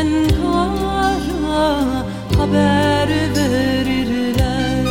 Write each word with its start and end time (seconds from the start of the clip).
tenhara 0.00 2.04
haber 2.38 3.08
verirler. 3.36 4.84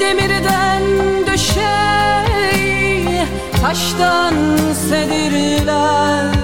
Demirden 0.00 0.82
düşey 1.26 2.62
taştan 3.62 4.34
sedirler 4.88 6.41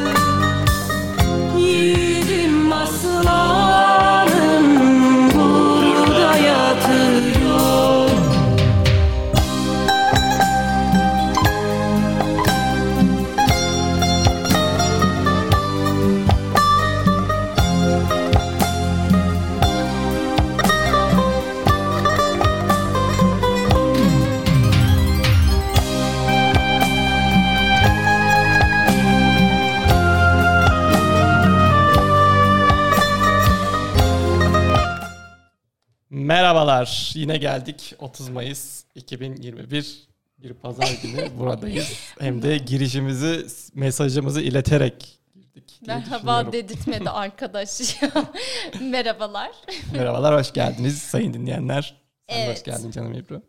Merhabalar. 36.25 37.11
Yine 37.14 37.36
geldik 37.36 37.95
30 37.98 38.28
Mayıs 38.28 38.84
2021 38.95 40.08
bir 40.39 40.55
pazar 40.55 40.98
günü 41.03 41.28
buradayız. 41.39 41.92
Hem 42.20 42.42
de 42.42 42.58
girişimizi, 42.58 43.47
mesajımızı 43.75 44.41
ileterek 44.41 45.19
girdik. 45.34 45.81
Merhaba 45.86 46.53
dedirtmedi 46.53 47.11
arkadaş. 47.11 47.69
Merhabalar. 48.80 49.50
Merhabalar, 49.92 50.39
hoş 50.41 50.52
geldiniz 50.52 50.98
sayın 50.98 51.34
dinleyenler. 51.34 51.96
Sen 52.28 52.39
de 52.39 52.42
hoş 52.42 52.46
Evet. 52.56 52.64
geldin 52.64 52.91
canım 52.91 53.14
Ebru. 53.14 53.42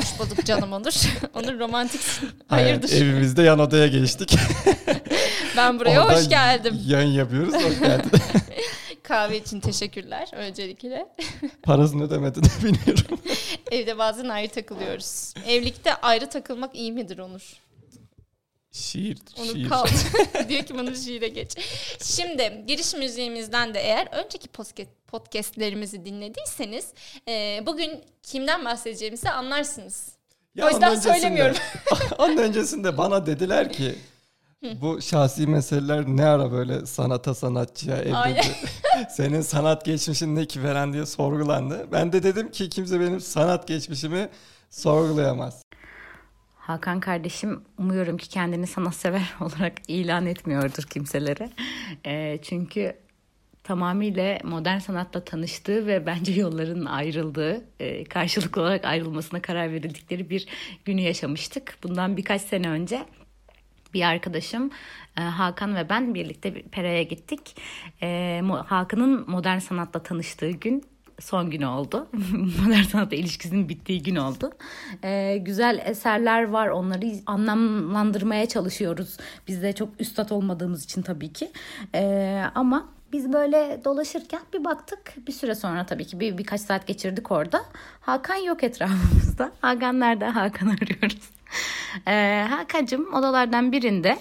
Hoş 0.00 0.18
bulduk 0.18 0.44
canım 0.46 0.72
Onur. 0.72 0.94
Onur 1.34 1.58
romantiksin. 1.58 2.30
Hayırdır? 2.46 2.92
evimizde 2.92 3.42
yan 3.42 3.58
odaya 3.58 3.86
geçtik. 3.86 4.36
Ben 5.56 5.80
buraya 5.80 6.02
Orada 6.04 6.16
hoş 6.18 6.28
geldim. 6.28 6.80
Yayın 6.86 7.10
yapıyoruz, 7.12 7.54
hoş 7.54 7.78
geldin. 7.80 8.10
Kahve 9.08 9.36
için 9.38 9.60
teşekkürler 9.60 10.28
öncelikle. 10.32 11.06
Parasını 11.62 12.02
ödemedi 12.04 12.40
de 12.44 12.48
biliyorum. 12.62 13.20
Evde 13.70 13.98
bazen 13.98 14.28
ayrı 14.28 14.48
takılıyoruz. 14.52 15.34
Evlilikte 15.46 15.94
ayrı 15.94 16.28
takılmak 16.30 16.74
iyi 16.74 16.92
midir 16.92 17.18
Onur? 17.18 17.52
Şiir, 18.72 19.18
Onur 19.38 19.52
şiir. 19.52 19.68
kaldı. 19.68 19.90
Diyor 20.48 20.62
ki 20.62 20.78
bana 20.78 20.94
şiire 20.94 21.28
geç. 21.28 21.56
Şimdi 22.02 22.64
giriş 22.66 22.94
müziğimizden 22.94 23.74
de 23.74 23.80
eğer 23.80 24.08
önceki 24.12 24.48
podcast, 24.48 24.90
podcastlerimizi 25.06 26.04
dinlediyseniz 26.04 26.92
e, 27.28 27.62
bugün 27.66 28.00
kimden 28.22 28.64
bahsedeceğimizi 28.64 29.30
anlarsınız. 29.30 30.08
Ya 30.54 30.66
O 30.66 30.70
yüzden 30.70 30.94
söylemiyorum. 30.94 31.56
onun 32.18 32.36
öncesinde 32.36 32.98
bana 32.98 33.26
dediler 33.26 33.72
ki 33.72 33.94
bu 34.62 35.02
şahsi 35.02 35.46
meseleler 35.46 36.06
ne 36.06 36.24
ara 36.24 36.52
böyle 36.52 36.86
sanata 36.86 37.34
sanatçıya 37.34 37.96
evrildi. 37.96 38.46
Senin 39.10 39.40
sanat 39.40 39.84
geçmişin 39.84 40.36
ne 40.36 40.46
ki 40.46 40.62
veren 40.62 40.92
diye 40.92 41.06
sorgulandı. 41.06 41.86
Ben 41.92 42.12
de 42.12 42.22
dedim 42.22 42.50
ki 42.50 42.68
kimse 42.68 43.00
benim 43.00 43.20
sanat 43.20 43.68
geçmişimi 43.68 44.28
sorgulayamaz. 44.70 45.62
Hakan 46.56 47.00
kardeşim 47.00 47.64
umuyorum 47.78 48.16
ki 48.16 48.28
kendini 48.28 48.66
sanatsever 48.66 49.34
olarak 49.40 49.72
ilan 49.88 50.26
etmiyordur 50.26 50.82
kimselere. 50.82 51.50
Eee, 52.04 52.38
çünkü 52.42 52.96
tamamıyla 53.64 54.38
modern 54.44 54.78
sanatla 54.78 55.24
tanıştığı 55.24 55.86
ve 55.86 56.06
bence 56.06 56.32
yolların 56.32 56.84
ayrıldığı, 56.84 57.64
eee, 57.80 58.04
karşılıklı 58.04 58.62
olarak 58.62 58.84
ayrılmasına 58.84 59.42
karar 59.42 59.72
verildikleri 59.72 60.30
bir 60.30 60.46
günü 60.84 61.00
yaşamıştık. 61.00 61.78
Bundan 61.82 62.16
birkaç 62.16 62.42
sene 62.42 62.68
önce 62.68 63.06
bir 63.94 64.02
arkadaşım 64.02 64.70
e, 65.18 65.20
Hakan 65.20 65.76
ve 65.76 65.88
ben 65.88 66.14
birlikte 66.14 66.54
bir 66.54 66.62
Pera'ya 66.62 67.02
gittik. 67.02 67.56
E, 68.02 68.42
Hakan'ın 68.66 69.30
modern 69.30 69.58
sanatla 69.58 70.02
tanıştığı 70.02 70.50
gün 70.50 70.84
son 71.20 71.50
günü 71.50 71.66
oldu. 71.66 72.08
modern 72.64 72.82
sanatla 72.82 73.16
ilişkisinin 73.16 73.68
bittiği 73.68 74.02
gün 74.02 74.16
oldu. 74.16 74.52
E, 75.04 75.36
güzel 75.36 75.82
eserler 75.84 76.48
var. 76.48 76.68
Onları 76.68 77.06
anlamlandırmaya 77.26 78.48
çalışıyoruz. 78.48 79.16
Biz 79.48 79.62
de 79.62 79.72
çok 79.72 79.88
üstat 79.98 80.32
olmadığımız 80.32 80.84
için 80.84 81.02
tabii 81.02 81.32
ki. 81.32 81.50
Ama 82.54 82.88
biz 83.12 83.32
böyle 83.32 83.80
dolaşırken 83.84 84.40
bir 84.54 84.64
baktık. 84.64 85.14
Bir 85.26 85.32
süre 85.32 85.54
sonra 85.54 85.86
tabii 85.86 86.04
ki 86.04 86.20
bir 86.20 86.38
birkaç 86.38 86.60
saat 86.60 86.86
geçirdik 86.86 87.30
orada. 87.30 87.64
Hakan 88.00 88.36
yok 88.36 88.64
etrafımızda. 88.64 89.52
Hakan 89.60 90.00
nerede? 90.00 90.26
Hakan 90.28 90.66
arıyoruz. 90.66 91.35
Ee, 92.08 92.46
Hakan'cığım 92.50 93.14
odalardan 93.14 93.72
birinde 93.72 94.18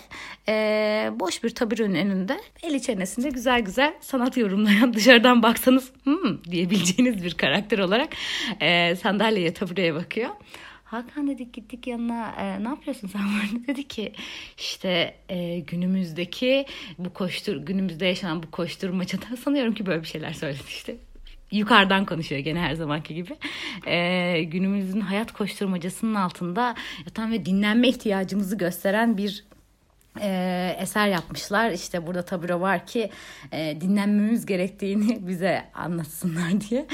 e, 0.47 1.11
boş 1.19 1.43
bir 1.43 1.49
taburenin 1.49 1.95
önünde 1.95 2.39
eli 2.63 2.81
çenesinde 2.81 3.29
güzel 3.29 3.61
güzel 3.61 3.93
sanat 4.01 4.37
yorumlayan 4.37 4.93
dışarıdan 4.93 5.43
baksanız 5.43 5.91
hmm 6.03 6.43
diyebileceğiniz 6.43 7.23
bir 7.23 7.33
karakter 7.33 7.79
olarak 7.79 8.09
e, 8.61 8.95
sandalyeye 8.95 9.53
tabureye 9.53 9.93
bakıyor. 9.93 10.29
Hakan 10.85 11.27
dedik 11.27 11.53
gittik 11.53 11.87
yanına 11.87 12.35
e, 12.39 12.63
ne 12.63 12.67
yapıyorsun 12.67 13.07
sen 13.07 13.21
burada? 13.21 13.67
Dedi 13.67 13.87
ki 13.87 14.13
işte 14.57 15.15
e, 15.29 15.59
günümüzdeki 15.59 16.65
bu 16.97 17.13
koştur 17.13 17.55
günümüzde 17.55 18.05
yaşanan 18.05 18.43
bu 18.43 18.51
koşturmacada 18.51 19.37
sanıyorum 19.43 19.73
ki 19.73 19.85
böyle 19.85 20.01
bir 20.01 20.07
şeyler 20.07 20.33
söyledi 20.33 20.63
işte 20.67 20.95
yukarıdan 21.51 22.05
konuşuyor 22.05 22.41
gene 22.41 22.59
her 22.59 22.73
zamanki 22.73 23.15
gibi. 23.15 23.37
Ee, 23.87 24.43
günümüzün 24.43 25.01
hayat 25.01 25.31
koşturmacasının 25.31 26.15
altında 26.15 26.75
yatan 27.05 27.31
ve 27.31 27.45
dinlenme 27.45 27.87
ihtiyacımızı 27.87 28.57
gösteren 28.57 29.17
bir 29.17 29.45
e, 30.21 30.77
eser 30.79 31.07
yapmışlar. 31.07 31.71
İşte 31.71 32.07
burada 32.07 32.21
tabure 32.21 32.59
var 32.59 32.85
ki 32.85 33.09
e, 33.51 33.81
dinlenmemiz 33.81 34.45
gerektiğini 34.45 35.27
bize 35.27 35.63
anlatsınlar 35.73 36.61
diye. 36.69 36.85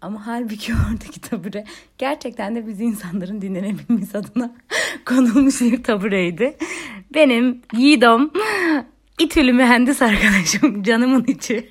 Ama 0.00 0.26
halbuki 0.26 0.72
oradaki 0.90 1.20
tabure 1.20 1.64
gerçekten 1.98 2.56
de 2.56 2.66
biz 2.66 2.80
insanların 2.80 3.42
dinlenebilmesi 3.42 4.18
adına 4.18 4.52
konulmuş 5.04 5.60
bir 5.60 5.82
tabureydi. 5.82 6.56
Benim 7.14 7.62
Yiğidom, 7.76 8.32
İTÜ'lü 9.18 9.52
mühendis 9.52 10.02
arkadaşım, 10.02 10.82
canımın 10.82 11.24
içi. 11.24 11.70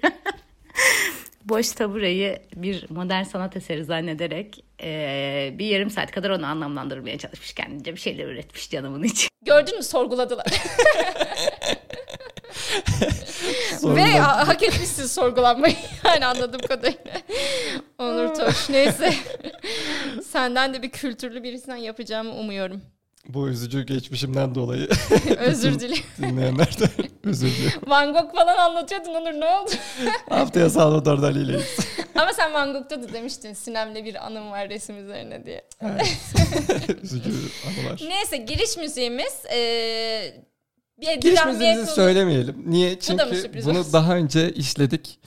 Boş 1.49 1.71
tabureyi 1.71 2.37
bir 2.55 2.85
modern 2.89 3.23
sanat 3.23 3.55
eseri 3.57 3.85
zannederek 3.85 4.63
eee, 4.83 5.55
bir 5.59 5.65
yarım 5.65 5.89
saat 5.89 6.11
kadar 6.11 6.29
onu 6.29 6.45
anlamlandırmaya 6.45 7.17
çalışmış 7.17 7.53
kendince 7.53 7.93
bir 7.93 7.99
şeyler 7.99 8.25
üretmiş 8.27 8.69
canımın 8.69 9.03
içi. 9.03 9.27
Gördün 9.45 9.77
mü 9.77 9.83
sorguladılar. 9.83 10.45
Ve 13.83 14.01
ha- 14.19 14.47
hak 14.47 14.63
etmişsin 14.63 15.05
sorgulanmayı. 15.05 15.75
Yani 16.05 16.25
anladığım 16.25 16.61
kadarıyla. 16.61 17.21
Onur 17.97 18.35
Toş. 18.35 18.69
Neyse. 18.69 19.13
Senden 20.25 20.73
de 20.73 20.81
bir 20.81 20.89
kültürlü 20.89 21.43
birisinden 21.43 21.75
yapacağımı 21.75 22.31
umuyorum. 22.31 22.81
Bu 23.33 23.49
üzücü 23.49 23.83
geçmişimden 23.85 24.55
dolayı 24.55 24.87
Özür 25.37 25.79
dilerim. 25.79 26.03
dinleyenler 26.17 26.79
de 26.79 26.85
özür 27.23 27.47
diliyorum. 27.47 27.81
Van 27.87 28.13
Gogh 28.13 28.35
falan 28.35 28.57
anlatıyordun 28.57 29.13
Onur 29.13 29.33
ne 29.41 29.45
oldu? 29.45 29.71
Haftaya 30.29 30.69
Salvador 30.69 31.21
Dali'leyiz. 31.21 31.77
Ama 32.15 32.33
sen 32.33 32.53
Van 32.53 32.73
Gogh'ta 32.73 33.03
da 33.03 33.13
demiştin 33.13 33.53
Sinem'le 33.53 33.95
bir 34.05 34.25
anım 34.25 34.51
var 34.51 34.69
resim 34.69 35.03
üzerine 35.05 35.45
diye. 35.45 35.65
üzücü 37.03 37.29
anılar. 37.67 38.01
Neyse 38.07 38.37
giriş 38.37 38.77
müziğimiz 38.77 39.33
eee 39.51 40.43
bir 41.01 41.13
Giriş 41.21 41.45
müziğimizi 41.45 41.91
söylemeyelim. 41.91 42.63
Niye? 42.65 42.99
Çünkü 42.99 43.35
sürpriz 43.35 43.65
bunu 43.65 43.79
olsun? 43.79 43.93
daha 43.93 44.15
önce 44.15 44.53
işledik. 44.53 45.19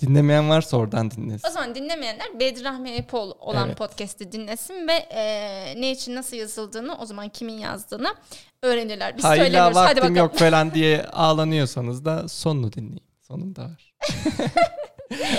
Dinlemeyen 0.00 0.48
varsa 0.48 0.76
oradan 0.76 1.10
dinlesin. 1.10 1.48
O 1.48 1.50
zaman 1.50 1.74
dinlemeyenler 1.74 2.40
Bedri 2.40 2.64
Rahmi 2.64 2.90
Epol 2.90 3.32
olan 3.40 3.66
Evet. 3.68 3.78
podcast'i 3.78 4.32
dinlesin 4.32 4.88
ve 4.88 5.06
eee, 5.10 5.80
ne 5.80 5.90
için 5.90 6.14
nasıl 6.14 6.36
yazıldığını 6.36 6.98
o 6.98 7.06
zaman 7.06 7.28
kimin 7.28 7.58
yazdığını 7.58 8.14
öğrenirler. 8.62 9.16
Biz 9.16 9.24
Hayla 9.24 9.44
söylemiyoruz. 9.44 9.76
Hadi 9.76 9.96
bakalım. 9.96 10.16
yok 10.16 10.36
falan 10.38 10.74
diye 10.74 11.04
ağlanıyorsanız 11.04 12.04
da 12.04 12.28
sonunu 12.28 12.72
dinleyin. 12.72 13.02
Sonunda 13.28 13.62
var. 13.62 13.94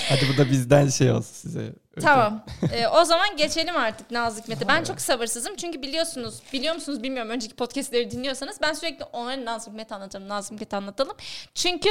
Hadi 0.10 0.22
bu 0.34 0.38
da 0.38 0.50
bizden 0.52 0.88
şey 0.90 1.12
olsun 1.12 1.34
size. 1.34 1.74
Tamam. 2.02 2.46
Ee, 2.74 2.88
o 2.88 3.06
zaman 3.06 3.38
geçelim 3.38 3.78
artık 3.78 4.12
Nazlı 4.12 4.42
Hikmet'e. 4.42 4.68
Ben 4.68 4.84
çok 4.84 5.02
sabırsızım 5.02 5.56
çünkü 5.56 5.82
biliyorsunuz, 5.82 6.40
biliyor 6.54 6.76
musunuz 6.76 7.04
bilmiyorum 7.04 7.32
önceki 7.32 7.56
podcastleri 7.56 8.12
dinliyorsanız 8.12 8.62
ben 8.62 8.74
sürekli 8.74 9.06
onları 9.06 9.46
Nazlı 9.46 9.72
Hikmet 9.72 9.92
anlatalım, 9.92 10.30
Nazlı 10.30 10.56
Hikmet 10.56 10.74
anlatalım. 10.74 11.18
Çünkü 11.54 11.90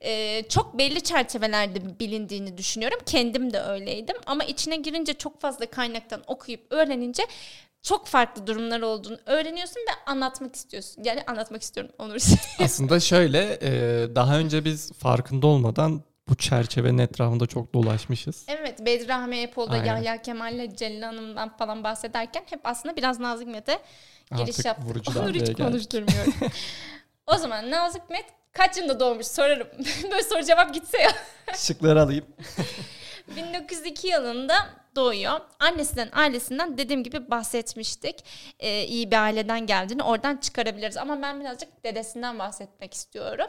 e, 0.00 0.42
çok 0.48 0.78
belli 0.78 1.00
çerçevelerde 1.00 1.98
bilindiğini 2.00 2.58
düşünüyorum. 2.58 2.98
Kendim 3.06 3.52
de 3.52 3.60
öyleydim 3.60 4.16
ama 4.26 4.44
içine 4.44 4.76
girince 4.76 5.14
çok 5.14 5.40
fazla 5.40 5.66
kaynaktan 5.66 6.22
okuyup 6.26 6.60
öğrenince 6.70 7.26
çok 7.82 8.06
farklı 8.06 8.46
durumlar 8.46 8.80
olduğunu 8.80 9.18
öğreniyorsun 9.26 9.80
ve 9.80 10.10
anlatmak 10.10 10.56
istiyorsun. 10.56 11.02
Yani 11.04 11.22
anlatmak 11.26 11.62
istiyorum 11.62 11.92
Onur. 11.98 12.20
Aslında 12.64 13.00
şöyle 13.00 13.58
e, 13.62 13.70
daha 14.14 14.38
önce 14.38 14.64
biz 14.64 14.92
farkında 14.92 15.46
olmadan 15.46 16.02
bu 16.30 16.34
çerçevenin 16.34 16.98
etrafında 16.98 17.46
çok 17.46 17.74
dolaşmışız. 17.74 18.44
evet 18.48 18.86
Bedri 18.86 19.08
Rahmi 19.08 19.36
Epoğlu'da 19.36 19.72
Aynen. 19.72 19.84
Yahya 19.86 20.22
Kemal'le 20.22 20.76
Celil 20.76 21.02
Hanım'dan 21.02 21.56
falan 21.56 21.84
bahsederken 21.84 22.42
hep 22.50 22.60
aslında 22.64 22.96
biraz 22.96 23.20
Nazik 23.20 23.48
Hikmet'e 23.48 23.78
giriş 24.36 24.48
Artık 24.50 24.64
yaptık. 24.64 24.88
vurucu 24.90 25.10
Onur 25.20 25.34
hiç 25.34 25.56
konuşturmuyorum. 25.56 26.34
o 27.26 27.36
zaman 27.36 27.70
Nazik 27.70 28.02
Hikmet 28.02 28.24
kaç 28.52 28.76
yılında 28.76 29.00
doğmuş 29.00 29.26
sorarım. 29.26 29.68
Böyle 30.10 30.22
soru 30.22 30.42
cevap 30.44 30.74
gitse 30.74 30.98
ya. 31.02 31.10
Şıkları 31.56 32.02
alayım. 32.02 32.24
1902 33.36 34.08
yılında 34.08 34.54
doğuyor. 34.96 35.40
Annesinden, 35.58 36.08
ailesinden 36.12 36.78
dediğim 36.78 37.02
gibi 37.04 37.30
bahsetmiştik. 37.30 38.24
Ee, 38.60 38.84
iyi 38.84 39.10
bir 39.10 39.16
aileden 39.16 39.66
geldiğini 39.66 40.02
oradan 40.02 40.36
çıkarabiliriz. 40.36 40.96
Ama 40.96 41.22
ben 41.22 41.40
birazcık 41.40 41.84
dedesinden 41.84 42.38
bahsetmek 42.38 42.94
istiyorum. 42.94 43.46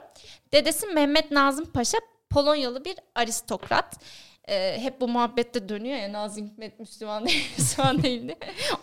Dedesi 0.51 0.87
Mehmet 0.87 1.31
Nazım 1.31 1.65
Paşa 1.65 1.97
Polonyalı 2.31 2.85
bir 2.85 2.95
aristokrat. 3.15 3.99
Ee, 4.49 4.77
hep 4.79 5.01
bu 5.01 5.07
muhabbette 5.07 5.69
dönüyor 5.69 5.97
ya 5.97 6.13
Nazım 6.13 6.47
Hikmet 6.47 6.79
Müslüman 6.79 7.25
değil, 7.25 7.49
Müslüman 7.57 8.03
değildi. 8.03 8.37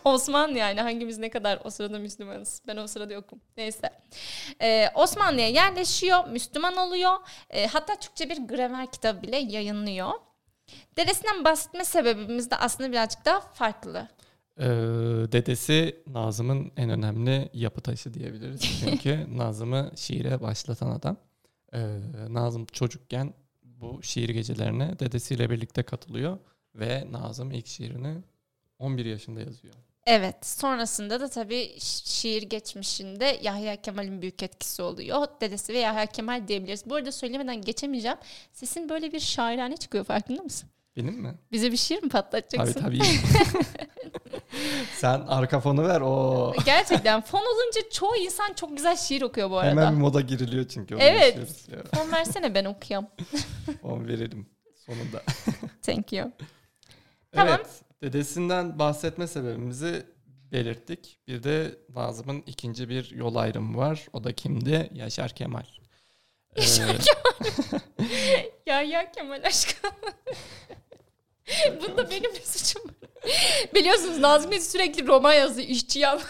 Osmanlı 0.05 0.59
yani 0.59 0.81
hangimiz 0.81 1.19
ne 1.19 1.31
kadar 1.31 1.61
o 1.65 1.71
sırada 1.71 1.99
Müslümanız. 1.99 2.63
Ben 2.67 2.77
o 2.77 2.87
sırada 2.87 3.13
yokum. 3.13 3.41
Neyse. 3.57 3.91
Ee, 4.63 4.89
Osmanlı'ya 4.95 5.49
yerleşiyor, 5.49 6.29
Müslüman 6.29 6.77
oluyor. 6.77 7.13
Ee, 7.51 7.67
hatta 7.67 7.97
Türkçe 7.97 8.29
bir 8.31 8.37
gramer 8.49 8.87
kitabı 8.87 9.23
bile 9.23 9.37
yayınlıyor. 9.37 10.11
Dedesinden 10.97 11.45
bahsetme 11.45 11.85
sebebimiz 11.85 12.51
de 12.51 12.57
aslında 12.57 12.93
birazcık 12.93 13.25
daha 13.25 13.41
farklı. 13.41 14.09
Ee, 14.61 14.65
dedesi 15.33 16.03
Nazım'ın 16.07 16.73
en 16.77 16.91
önemli 16.91 17.49
yapı 17.53 17.81
taşı 17.81 18.15
diyebiliriz. 18.15 18.61
Çünkü 18.81 19.39
Nazım'ı 19.39 19.93
şiire 19.97 20.41
başlatan 20.41 20.91
adam. 20.91 21.17
Ee, 21.75 21.79
Nazım 22.29 22.67
çocukken 22.67 23.35
bu 23.63 24.03
şiir 24.03 24.29
gecelerine 24.29 24.99
dedesiyle 24.99 25.51
birlikte 25.51 25.83
katılıyor 25.83 26.39
ve 26.75 27.07
Nazım 27.11 27.51
ilk 27.51 27.67
şiirini 27.67 28.15
11 28.79 29.05
yaşında 29.05 29.41
yazıyor. 29.41 29.75
Evet, 30.07 30.47
sonrasında 30.47 31.21
da 31.21 31.29
tabii 31.29 31.63
şi- 31.79 32.09
şiir 32.09 32.43
geçmişinde 32.43 33.39
Yahya 33.43 33.83
Kemal'in 33.83 34.23
büyük 34.23 34.43
etkisi 34.43 34.83
oluyor. 34.83 35.27
Dedesi 35.41 35.73
ve 35.75 35.79
Yahya 35.79 36.07
Kemal 36.07 36.49
diyebiliriz. 36.49 36.83
Bu 36.87 36.95
arada 36.95 37.13
söylemeden 37.13 37.63
geçemeyeceğim. 37.63 38.17
Sesin 38.53 38.89
böyle 38.89 39.13
bir 39.13 39.21
şairane 39.21 39.77
çıkıyor 39.77 40.05
farkında 40.05 40.43
mısın? 40.43 40.69
Benim 40.99 41.15
mi? 41.15 41.35
Bize 41.53 41.73
bir 41.73 41.77
şiir 41.77 42.03
mi 42.03 42.09
Tabii 42.09 42.23
patlatacaksın? 42.23 42.81
tabii. 42.81 43.01
Sen 44.97 45.21
arka 45.21 45.61
fonu 45.61 45.89
ver 45.89 46.01
o. 46.01 46.53
Gerçekten 46.65 47.21
fon 47.21 47.39
olunca 47.39 47.91
çoğu 47.91 48.17
insan 48.17 48.53
çok 48.53 48.77
güzel 48.77 48.97
şiir 48.97 49.23
okuyor 49.23 49.51
bu 49.51 49.59
arada. 49.59 49.71
Hemen 49.71 49.95
bir 49.95 50.01
moda 50.01 50.21
giriliyor 50.21 50.69
çünkü. 50.69 50.97
Evet. 50.99 51.69
ya. 51.69 51.79
Fon 51.95 52.13
versene 52.13 52.55
ben 52.55 52.65
okuyam. 52.65 53.11
Onu 53.83 54.07
verelim 54.07 54.47
sonunda. 54.87 55.23
Thank 55.83 56.13
you. 56.13 56.33
Tamam. 57.33 57.55
Evet. 57.57 57.67
Dedesinden 58.03 58.79
bahsetme 58.79 59.27
sebebimizi 59.27 60.07
belirttik. 60.53 61.19
Bir 61.29 61.43
de 61.43 61.79
Nazım'ın 61.95 62.43
ikinci 62.47 62.89
bir 62.89 63.11
yol 63.11 63.35
ayrımı 63.35 63.77
var. 63.77 64.07
O 64.13 64.25
da 64.25 64.33
kimdi? 64.33 64.91
Yaşar 64.95 65.31
Kemal. 65.31 65.65
Ee, 66.57 66.63
Yahya 68.67 69.13
Kemal 69.13 69.45
aşkım. 69.45 69.91
Bunda 71.83 72.11
benim 72.11 72.31
ne 72.35 72.41
suçum? 72.45 72.83
Biliyorsunuz 73.75 74.19
Nazım 74.19 74.51
Bey 74.51 74.61
sürekli 74.61 75.07
roman 75.07 75.33
yazıyor. 75.33 75.69
işçi 75.69 75.99
yan. 75.99 76.21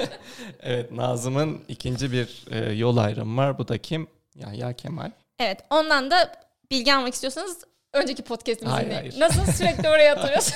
evet 0.62 0.92
Nazım'ın 0.92 1.64
ikinci 1.68 2.12
bir 2.12 2.44
e, 2.50 2.72
yol 2.72 2.96
ayrımı 2.96 3.36
var. 3.40 3.58
Bu 3.58 3.68
da 3.68 3.78
kim? 3.78 4.06
Yahya 4.34 4.72
Kemal. 4.72 5.10
Evet 5.38 5.58
ondan 5.70 6.10
da 6.10 6.32
bilgi 6.70 6.94
almak 6.94 7.14
istiyorsanız 7.14 7.58
önceki 7.92 8.22
podcast'imizi 8.24 8.76
Hayır. 8.76 9.20
Nasıl 9.20 9.52
sürekli 9.52 9.88
oraya 9.88 10.14
atıyorsun? 10.16 10.54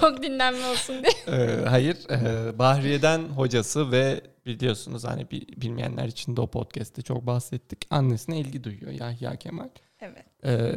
Çok 0.00 0.22
dinlenme 0.22 0.66
olsun 0.66 0.96
diye. 1.04 1.36
Ee, 1.38 1.64
hayır. 1.68 1.96
e, 2.10 2.58
Bahriye'den 2.58 3.18
hocası 3.24 3.92
ve 3.92 4.20
biliyorsunuz 4.46 5.04
hani 5.04 5.30
bi- 5.30 5.60
bilmeyenler 5.62 6.04
için 6.06 6.36
de 6.36 6.40
o 6.40 6.46
podcast'te 6.46 7.02
çok 7.02 7.26
bahsettik. 7.26 7.86
Annesine 7.90 8.38
ilgi 8.38 8.64
duyuyor 8.64 8.92
Yahya 8.92 9.36
Kemal. 9.36 9.68
Evet. 10.02 10.24
Ee, 10.44 10.72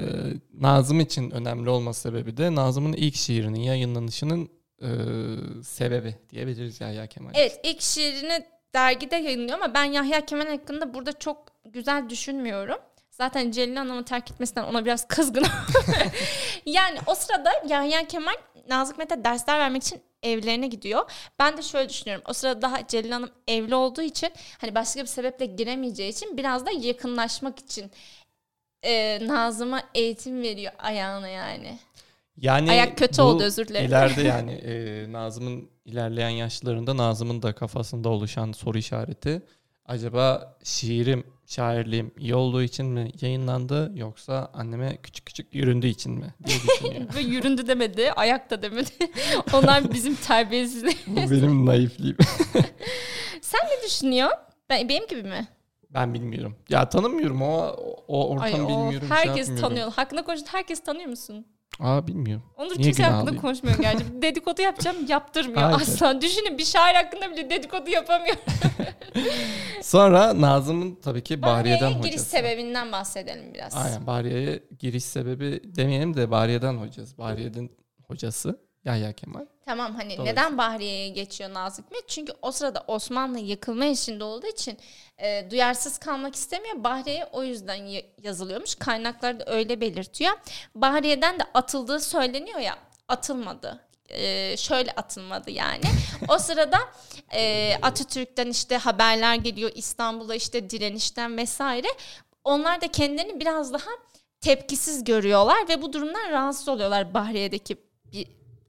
Nazım 0.53 0.99
için 0.99 1.31
önemli 1.31 1.69
olma 1.69 1.93
sebebi 1.93 2.37
de 2.37 2.55
Nazım'ın 2.55 2.93
ilk 2.93 3.15
şiirinin 3.15 3.59
yayınlanışının 3.59 4.49
e, 4.81 4.89
sebebi 5.63 6.15
diyebiliriz 6.29 6.81
Yahya 6.81 7.07
Kemal. 7.07 7.31
Evet 7.35 7.59
ilk 7.63 7.81
şiirini 7.81 8.45
dergide 8.73 9.15
yayınlıyor 9.15 9.59
ama 9.59 9.73
ben 9.73 9.83
Yahya 9.83 10.25
Kemal 10.25 10.47
hakkında 10.47 10.93
burada 10.93 11.19
çok 11.19 11.47
güzel 11.65 12.09
düşünmüyorum. 12.09 12.77
Zaten 13.11 13.51
Celil 13.51 13.75
Hanım'ı 13.75 14.05
terk 14.05 14.31
etmesinden 14.31 14.63
ona 14.63 14.85
biraz 14.85 15.07
kızgınım. 15.07 15.51
yani 16.65 16.99
o 17.07 17.15
sırada 17.15 17.51
Yahya 17.69 18.07
Kemal 18.07 18.35
Nazım 18.69 18.93
Hikmet'e 18.93 19.23
dersler 19.23 19.59
vermek 19.59 19.83
için 19.83 20.01
evlerine 20.23 20.67
gidiyor. 20.67 21.11
Ben 21.39 21.57
de 21.57 21.61
şöyle 21.61 21.89
düşünüyorum. 21.89 22.23
O 22.29 22.33
sırada 22.33 22.61
daha 22.61 22.87
Celil 22.87 23.11
Hanım 23.11 23.29
evli 23.47 23.75
olduğu 23.75 24.01
için 24.01 24.29
hani 24.57 24.75
başka 24.75 25.01
bir 25.01 25.05
sebeple 25.05 25.45
giremeyeceği 25.45 26.11
için 26.11 26.37
biraz 26.37 26.65
da 26.65 26.71
yakınlaşmak 26.71 27.59
için 27.59 27.91
e, 28.85 29.19
Nazım'a 29.27 29.83
eğitim 29.95 30.41
veriyor 30.41 30.73
ayağına 30.79 31.27
yani. 31.27 31.79
Yani 32.37 32.71
Ayak 32.71 32.97
kötü 32.97 33.21
oldu, 33.21 33.43
özür 33.43 33.67
dilerim. 33.67 33.85
İleride 33.85 34.21
yani 34.27 34.51
e, 34.51 35.05
Nazım'ın 35.11 35.69
ilerleyen 35.85 36.29
yaşlarında 36.29 36.97
Nazım'ın 36.97 37.41
da 37.41 37.53
kafasında 37.53 38.09
oluşan 38.09 38.51
soru 38.51 38.77
işareti 38.77 39.41
acaba 39.85 40.57
şiirim, 40.63 41.23
şairliğim 41.45 42.11
iyi 42.17 42.35
olduğu 42.35 42.61
için 42.63 42.85
mi 42.85 43.11
yayınlandı 43.21 43.91
yoksa 43.95 44.51
anneme 44.53 44.97
küçük 45.03 45.25
küçük 45.25 45.55
yüründüğü 45.55 45.87
için 45.87 46.11
mi 46.11 46.33
diye 46.45 46.57
düşünüyor. 46.57 47.05
Ve 47.15 47.21
yüründü 47.21 47.67
demedi, 47.67 48.11
ayak 48.11 48.49
da 48.49 48.61
demedi. 48.61 48.89
Onlar 49.53 49.93
bizim 49.93 50.15
terbiyesizliğimiz. 50.15 51.31
Bu 51.31 51.35
benim 51.35 51.65
naifliğim. 51.65 52.17
Sen 53.41 53.61
ne 53.61 53.87
düşünüyorsun? 53.87 54.39
Ben, 54.69 54.89
benim 54.89 55.07
gibi 55.07 55.23
mi? 55.23 55.47
Ben 55.89 56.13
bilmiyorum. 56.13 56.55
Ya 56.69 56.89
tanımıyorum 56.89 57.41
o 57.41 57.75
o 58.07 58.29
ortam 58.29 58.43
Ay, 58.45 58.61
o, 58.61 58.67
bilmiyorum. 58.67 59.07
şey 59.07 59.17
herkes 59.17 59.37
yapmıyorum. 59.49 59.69
tanıyor. 59.69 59.91
Hakkında 59.93 60.23
konuşan 60.23 60.45
herkes 60.51 60.83
tanıyor 60.83 61.09
musun? 61.09 61.45
Aa 61.79 62.07
bilmiyorum. 62.07 62.45
Onur 62.57 62.69
Niye 62.71 62.75
kimse 62.83 63.03
hakkında 63.03 63.21
alayım? 63.21 63.41
konuşmuyor 63.41 63.77
gerçi. 63.77 64.05
dedikodu 64.21 64.61
yapacağım 64.61 64.97
yaptırmıyor 65.07 65.61
Aynen. 65.61 65.73
asla. 65.75 66.21
Düşünün 66.21 66.57
bir 66.57 66.65
şair 66.65 66.95
hakkında 66.95 67.31
bile 67.31 67.49
dedikodu 67.49 67.89
yapamıyor. 67.89 68.35
Sonra 69.81 70.41
Nazım'ın 70.41 70.95
tabii 70.95 71.23
ki 71.23 71.41
Bahriye'den 71.41 71.81
Bahriye'ye 71.81 71.97
hocası. 71.99 72.09
giriş 72.09 72.21
sebebinden 72.21 72.91
bahsedelim 72.91 73.53
biraz. 73.53 73.75
Aynen 73.75 74.07
Bahriye'ye 74.07 74.63
giriş 74.79 75.03
sebebi 75.03 75.61
demeyelim 75.75 76.13
de 76.17 76.31
Bahriye'den 76.31 76.73
hocası. 76.73 77.17
Bahriye'den 77.17 77.69
hocası 78.07 78.59
Yahya 78.85 79.13
Kemal. 79.13 79.45
Tamam 79.65 79.95
hani 79.95 80.03
Dolayısıyla. 80.17 80.31
neden 80.31 80.57
Bahriye'ye 80.57 81.09
geçiyor 81.09 81.53
Nazım 81.53 81.85
Hikmet? 81.85 82.07
Çünkü 82.09 82.33
o 82.41 82.51
sırada 82.51 82.83
Osmanlı 82.87 83.39
yıkılma 83.39 83.85
işinde 83.85 84.23
olduğu 84.23 84.47
için 84.47 84.77
e, 85.17 85.47
duyarsız 85.51 85.97
kalmak 85.97 86.35
istemiyor. 86.35 86.83
Bahriye 86.83 87.25
o 87.31 87.43
yüzden 87.43 87.75
ya- 87.75 88.01
yazılıyormuş. 88.23 88.75
Kaynaklarda 88.75 89.43
öyle 89.47 89.81
belirtiyor. 89.81 90.33
Bahriye'den 90.75 91.39
de 91.39 91.43
atıldığı 91.53 91.99
söyleniyor 91.99 92.59
ya 92.59 92.75
atılmadı. 93.07 93.79
E, 94.09 94.57
şöyle 94.57 94.91
atılmadı 94.91 95.51
yani. 95.51 95.83
O 96.29 96.37
sırada 96.39 96.77
e, 97.33 97.73
Atatürk'ten 97.81 98.47
işte 98.49 98.77
haberler 98.77 99.35
geliyor 99.35 99.71
İstanbul'a 99.75 100.35
işte 100.35 100.69
direnişten 100.69 101.37
vesaire. 101.37 101.87
Onlar 102.43 102.81
da 102.81 102.87
kendilerini 102.87 103.39
biraz 103.39 103.73
daha 103.73 103.89
tepkisiz 104.41 105.03
görüyorlar 105.03 105.69
ve 105.69 105.81
bu 105.81 105.93
durumdan 105.93 106.31
rahatsız 106.31 106.67
oluyorlar 106.69 107.13
Bahriye'deki 107.13 107.77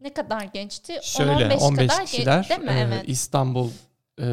ne 0.01 0.15
kadar 0.15 0.45
gençti? 0.45 0.99
Şöyle 1.03 1.31
10-15 1.31 1.57
15 1.57 1.87
kadar 1.87 2.07
kişiler 2.07 2.49
değil 2.49 2.61
mi? 2.61 2.71
e, 2.71 2.79
evet. 2.79 3.05
İstanbul 3.07 3.71
e, 4.19 4.27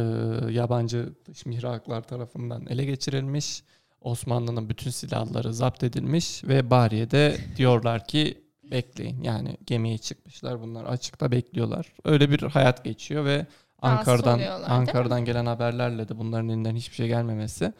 yabancı 0.49 1.09
dış 1.25 1.45
mihraklar 1.45 2.01
tarafından 2.01 2.65
ele 2.65 2.85
geçirilmiş. 2.85 3.63
Osmanlı'nın 4.01 4.69
bütün 4.69 4.91
silahları 4.91 5.53
zapt 5.53 5.83
edilmiş 5.83 6.43
ve 6.43 6.69
Bahriye'de 6.69 7.37
diyorlar 7.57 8.07
ki 8.07 8.43
bekleyin. 8.71 9.23
Yani 9.23 9.57
gemiye 9.65 9.97
çıkmışlar 9.97 10.61
bunlar 10.61 10.85
açıkta 10.85 11.31
bekliyorlar. 11.31 11.93
Öyle 12.05 12.29
bir 12.29 12.41
hayat 12.41 12.83
geçiyor 12.83 13.25
ve 13.25 13.45
Ankara'dan 13.81 14.35
oluyorlar? 14.35 14.69
Ankara'dan 14.69 15.25
gelen 15.25 15.45
haberlerle 15.45 16.09
de 16.09 16.17
bunların 16.17 16.49
elinden 16.49 16.75
hiçbir 16.75 16.95
şey 16.95 17.07
gelmemesi 17.07 17.73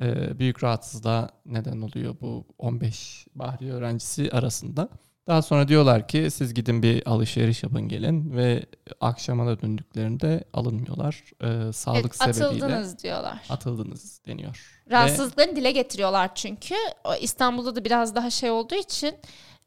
e, 0.00 0.38
büyük 0.38 0.64
rahatsızlığa 0.64 1.28
neden 1.46 1.80
oluyor 1.80 2.16
bu 2.20 2.46
15 2.58 3.26
Bahriye 3.34 3.72
öğrencisi 3.72 4.30
arasında. 4.32 4.88
Daha 5.28 5.42
sonra 5.42 5.68
diyorlar 5.68 6.08
ki 6.08 6.30
siz 6.30 6.54
gidin 6.54 6.82
bir 6.82 7.08
alışveriş 7.08 7.62
yapın 7.62 7.88
gelin 7.88 8.36
ve 8.36 8.66
akşama 9.00 9.46
da 9.46 9.60
döndüklerinde 9.62 10.44
alınmıyorlar. 10.52 11.22
E, 11.42 11.72
sağlık 11.72 12.16
Evet, 12.24 12.36
sebebiyle 12.36 12.64
atıldınız 12.64 13.02
diyorlar. 13.02 13.38
atıldınız 13.48 14.20
deniyor. 14.26 14.80
Ve 14.90 14.94
Rahatsızlıklarını 14.94 15.56
dile 15.56 15.72
getiriyorlar 15.72 16.34
çünkü. 16.34 16.74
İstanbul'da 17.20 17.76
da 17.76 17.84
biraz 17.84 18.14
daha 18.14 18.30
şey 18.30 18.50
olduğu 18.50 18.74
için 18.74 19.14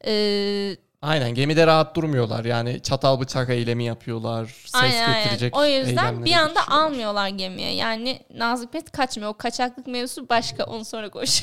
e, 0.06 0.76
Aynen 1.02 1.34
gemide 1.34 1.66
rahat 1.66 1.96
durmuyorlar. 1.96 2.44
Yani 2.44 2.82
çatal 2.82 3.20
bıçak 3.20 3.50
eylemi 3.50 3.84
yapıyorlar. 3.84 4.46
Ses 4.46 4.74
Aynen, 4.74 5.04
aynen. 5.08 5.22
getirecek 5.22 5.56
O 5.56 5.66
yüzden 5.66 6.24
bir 6.24 6.32
anda 6.32 6.68
almıyorlar 6.68 7.28
gemiye. 7.28 7.74
Yani 7.74 8.20
Nazım 8.34 8.66
Hikmet 8.68 8.92
kaçmıyor. 8.92 9.30
O 9.30 9.34
kaçaklık 9.34 9.86
mevzusu 9.86 10.28
başka. 10.28 10.64
Onu 10.64 10.84
sonra 10.84 11.10
koş. 11.10 11.42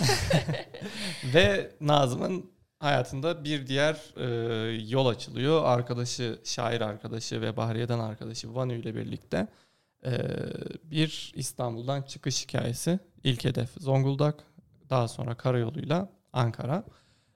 Ve 1.34 1.72
Nazım'ın 1.82 2.52
hayatında 2.80 3.44
bir 3.44 3.68
diğer 3.68 4.14
e, 4.18 4.26
yol 4.90 5.06
açılıyor. 5.06 5.66
Arkadaşı, 5.66 6.40
şair 6.44 6.82
arkadaşı 6.82 7.42
ve 7.42 7.58
Bahriye'den 7.58 8.00
arkadaşı 8.00 8.56
Vanu 8.56 8.74
ile 8.74 8.96
birlikte 8.96 9.48
e, 10.06 10.12
bir 10.84 11.32
İstanbul'dan 11.36 12.02
çıkış 12.02 12.44
hikayesi. 12.44 13.00
İlk 13.24 13.46
hedef 13.46 13.70
Zonguldak, 13.78 14.44
daha 14.90 15.08
sonra 15.08 15.36
karayoluyla 15.36 16.10
Ankara. 16.34 16.84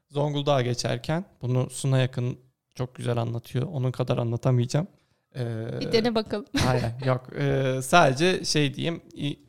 Zonguldak'a 0.09 0.61
geçerken 0.61 1.25
bunu 1.41 1.69
Suna 1.69 1.97
yakın 1.97 2.37
çok 2.75 2.95
güzel 2.95 3.17
anlatıyor. 3.17 3.67
Onun 3.67 3.91
kadar 3.91 4.17
anlatamayacağım. 4.17 4.87
E, 5.35 5.67
bir 5.79 5.91
dene 5.91 6.15
bakalım. 6.15 6.45
Aynen 6.67 6.99
yok. 7.05 7.29
Ee, 7.39 7.79
sadece 7.83 8.45
şey 8.45 8.73
diyeyim 8.73 9.01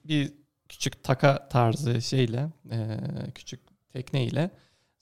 bir 0.04 0.32
küçük 0.68 1.04
taka 1.04 1.48
tarzı 1.48 2.02
şeyle 2.02 2.48
e, 2.70 2.98
küçük 3.34 3.60
tekne 3.92 4.24
ile 4.24 4.50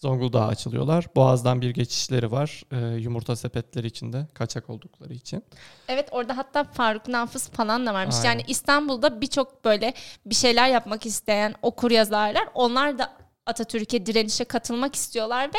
Zonguldak'a 0.00 0.46
açılıyorlar. 0.46 1.06
Boğaz'dan 1.16 1.60
bir 1.60 1.70
geçişleri 1.70 2.32
var. 2.32 2.62
e, 2.72 2.96
yumurta 3.00 3.36
sepetleri 3.36 3.86
içinde 3.86 4.26
kaçak 4.34 4.70
oldukları 4.70 5.14
için. 5.14 5.44
Evet 5.88 6.08
orada 6.10 6.36
hatta 6.36 6.64
Faruk 6.64 7.08
Nafız 7.08 7.48
falan 7.48 7.86
da 7.86 7.94
varmış. 7.94 8.16
Aynen. 8.16 8.28
Yani 8.28 8.42
İstanbul'da 8.48 9.20
birçok 9.20 9.64
böyle 9.64 9.94
bir 10.26 10.34
şeyler 10.34 10.68
yapmak 10.68 11.06
isteyen 11.06 11.54
okur 11.62 11.90
yazarlar. 11.90 12.48
Onlar 12.54 12.98
da 12.98 13.12
Atatürk'e 13.46 14.06
direnişe 14.06 14.44
katılmak 14.44 14.94
istiyorlar 14.94 15.50
ve 15.54 15.58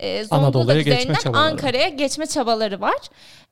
e, 0.00 0.26
Anadolu'ya 0.30 0.52
Zonguldak 0.52 0.76
geçme 0.84 1.12
üzerinden. 1.12 1.38
Ankara'ya 1.38 1.88
geçme 1.88 2.26
çabaları 2.26 2.80
var. 2.80 2.98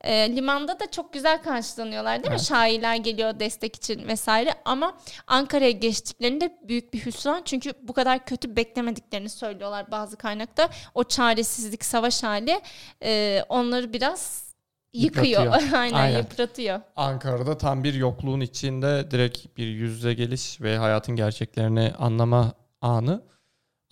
E, 0.05 0.37
limanda 0.37 0.81
da 0.81 0.91
çok 0.91 1.13
güzel 1.13 1.43
karşılanıyorlar 1.43 2.23
değil 2.23 2.31
mi? 2.31 2.37
Evet. 2.37 2.49
Şairler 2.49 2.97
geliyor 2.97 3.41
destek 3.41 3.77
için 3.77 4.09
vesaire 4.09 4.55
ama 4.65 4.99
Ankara'ya 5.27 5.71
geçtiklerinde 5.71 6.59
büyük 6.69 6.95
bir 6.95 7.07
hüsran 7.07 7.43
çünkü 7.45 7.73
bu 7.83 7.93
kadar 7.93 8.25
kötü 8.27 8.57
beklemediklerini 8.57 9.29
söylüyorlar 9.29 9.91
bazı 9.91 10.17
kaynakta. 10.17 10.69
O 10.95 11.05
çaresizlik, 11.05 11.85
savaş 11.85 12.23
hali 12.23 12.61
e, 13.03 13.43
onları 13.49 13.93
biraz 13.93 14.53
yıkıyor. 14.93 15.43
Yıpratıyor. 15.45 15.79
Aynen, 15.81 15.95
Aynen. 15.97 16.19
yıpratıyor. 16.19 16.81
Ankara'da 16.97 17.59
tam 17.59 17.85
bir 17.85 17.95
yokluğun 17.95 18.41
içinde 18.41 19.11
direkt 19.11 19.57
bir 19.57 19.67
yüz 19.67 19.93
yüze 19.97 20.15
geliş 20.15 20.61
ve 20.61 20.79
hayatın 20.79 21.17
gerçeklerini 21.17 21.93
anlama 21.99 22.53
anı. 22.81 23.23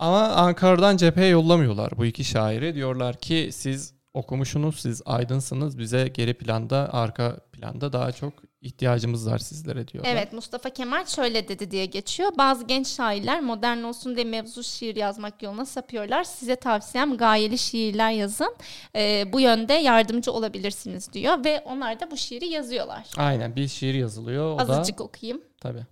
Ama 0.00 0.28
Ankara'dan 0.28 0.96
cepheye 0.96 1.28
yollamıyorlar 1.28 1.92
bu 1.96 2.04
iki 2.04 2.24
şairi. 2.24 2.74
Diyorlar 2.74 3.16
ki 3.16 3.48
siz 3.52 3.94
okumuşsunuz, 4.14 4.80
siz 4.80 5.02
aydınsınız. 5.06 5.78
Bize 5.78 6.08
geri 6.08 6.34
planda, 6.34 6.88
arka 6.92 7.36
planda 7.52 7.92
daha 7.92 8.12
çok 8.12 8.32
ihtiyacımız 8.60 9.30
var 9.30 9.38
sizlere 9.38 9.88
diyorlar. 9.88 10.12
Evet 10.12 10.32
Mustafa 10.32 10.70
Kemal 10.70 11.06
şöyle 11.06 11.48
dedi 11.48 11.70
diye 11.70 11.86
geçiyor. 11.86 12.32
Bazı 12.38 12.64
genç 12.66 12.88
şairler 12.88 13.40
modern 13.40 13.82
olsun 13.82 14.16
diye 14.16 14.24
mevzu 14.24 14.62
şiir 14.62 14.96
yazmak 14.96 15.42
yoluna 15.42 15.66
sapıyorlar. 15.66 16.24
Size 16.24 16.56
tavsiyem 16.56 17.16
gayeli 17.16 17.58
şiirler 17.58 18.10
yazın. 18.10 18.54
Ee, 18.96 19.24
bu 19.32 19.40
yönde 19.40 19.72
yardımcı 19.72 20.32
olabilirsiniz 20.32 21.12
diyor. 21.12 21.44
Ve 21.44 21.62
onlar 21.64 22.00
da 22.00 22.10
bu 22.10 22.16
şiiri 22.16 22.46
yazıyorlar. 22.46 23.06
Aynen 23.16 23.56
bir 23.56 23.68
şiir 23.68 23.94
yazılıyor. 23.94 24.54
O 24.54 24.60
Azıcık 24.60 24.98
da 24.98 25.02
okuyayım. 25.02 25.42
tabii. 25.60 25.86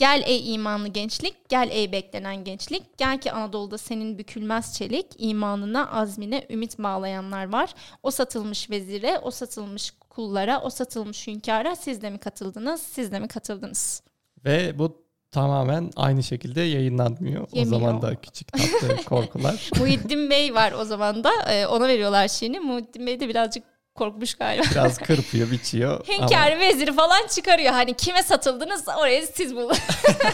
Gel 0.00 0.22
ey 0.26 0.54
imanlı 0.54 0.88
gençlik, 0.88 1.48
gel 1.48 1.68
ey 1.72 1.92
beklenen 1.92 2.44
gençlik. 2.44 2.98
Gel 2.98 3.20
ki 3.20 3.32
Anadolu'da 3.32 3.78
senin 3.78 4.18
bükülmez 4.18 4.74
çelik, 4.74 5.06
imanına, 5.18 5.90
azmine 5.90 6.46
ümit 6.50 6.78
bağlayanlar 6.78 7.52
var. 7.52 7.74
O 8.02 8.10
satılmış 8.10 8.70
vezire, 8.70 9.18
o 9.22 9.30
satılmış 9.30 9.90
kullara, 10.10 10.60
o 10.60 10.70
satılmış 10.70 11.26
hünkâra 11.26 11.76
siz 11.76 12.02
de 12.02 12.10
mi 12.10 12.18
katıldınız, 12.18 12.80
siz 12.80 13.12
de 13.12 13.18
mi 13.18 13.28
katıldınız? 13.28 14.02
Ve 14.44 14.78
bu 14.78 15.04
tamamen 15.30 15.90
aynı 15.96 16.22
şekilde 16.22 16.60
yayınlanmıyor. 16.60 17.42
O 17.42 17.56
Yemiyor. 17.56 17.80
zaman 17.80 18.02
da 18.02 18.14
küçük 18.14 18.52
tatlı 18.52 19.04
korkular. 19.08 19.70
Muhittin 19.78 20.30
Bey 20.30 20.54
var 20.54 20.72
o 20.72 20.84
zaman 20.84 21.24
da 21.24 21.30
e, 21.52 21.66
ona 21.66 21.88
veriyorlar 21.88 22.28
şiirini. 22.28 22.60
Muhittin 22.60 23.06
Bey 23.06 23.20
de 23.20 23.28
birazcık 23.28 23.64
korkmuş 24.00 24.34
galiba. 24.34 24.64
Biraz 24.70 24.98
kırpıyor, 25.06 25.50
biçiyor. 25.50 25.90
ama- 25.92 26.22
Hünkâr 26.22 26.58
veziri 26.60 26.92
falan 26.92 27.26
çıkarıyor. 27.26 27.72
Hani 27.72 27.94
kime 27.94 28.22
satıldınız 28.22 28.84
oraya 29.00 29.26
siz 29.26 29.54
bulun. 29.56 29.76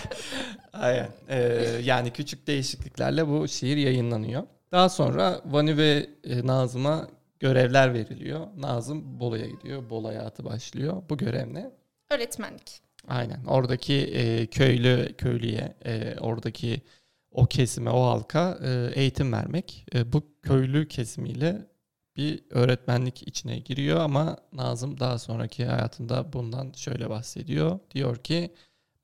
Aynen. 0.72 1.08
Ee, 1.28 1.64
yani 1.84 2.10
küçük 2.10 2.46
değişikliklerle 2.46 3.28
bu 3.28 3.48
şiir 3.48 3.76
yayınlanıyor. 3.76 4.42
Daha 4.72 4.88
sonra 4.88 5.40
Vani 5.46 5.76
ve 5.76 6.06
e, 6.24 6.46
Nazım'a 6.46 7.08
görevler 7.40 7.94
veriliyor. 7.94 8.46
Nazım 8.56 9.20
Bolu'ya 9.20 9.46
gidiyor. 9.46 9.90
Bolu 9.90 10.08
hayatı 10.08 10.44
başlıyor. 10.44 11.02
Bu 11.10 11.16
görev 11.16 11.54
ne? 11.54 11.70
Öğretmenlik. 12.10 12.80
Aynen. 13.08 13.44
Oradaki 13.44 13.94
e, 13.94 14.46
köylü 14.46 15.14
köylüye, 15.18 15.74
e, 15.84 16.14
oradaki 16.20 16.80
o 17.30 17.46
kesime, 17.46 17.90
o 17.90 18.02
halka 18.02 18.58
e, 18.64 19.00
eğitim 19.00 19.32
vermek. 19.32 19.86
E, 19.94 20.12
bu 20.12 20.22
köylü 20.42 20.88
kesimiyle 20.88 21.66
bir 22.16 22.42
öğretmenlik 22.50 23.28
içine 23.28 23.58
giriyor 23.58 24.00
ama 24.00 24.36
Nazım 24.52 25.00
daha 25.00 25.18
sonraki 25.18 25.66
hayatında 25.66 26.32
bundan 26.32 26.72
şöyle 26.76 27.10
bahsediyor. 27.10 27.78
Diyor 27.94 28.16
ki 28.16 28.54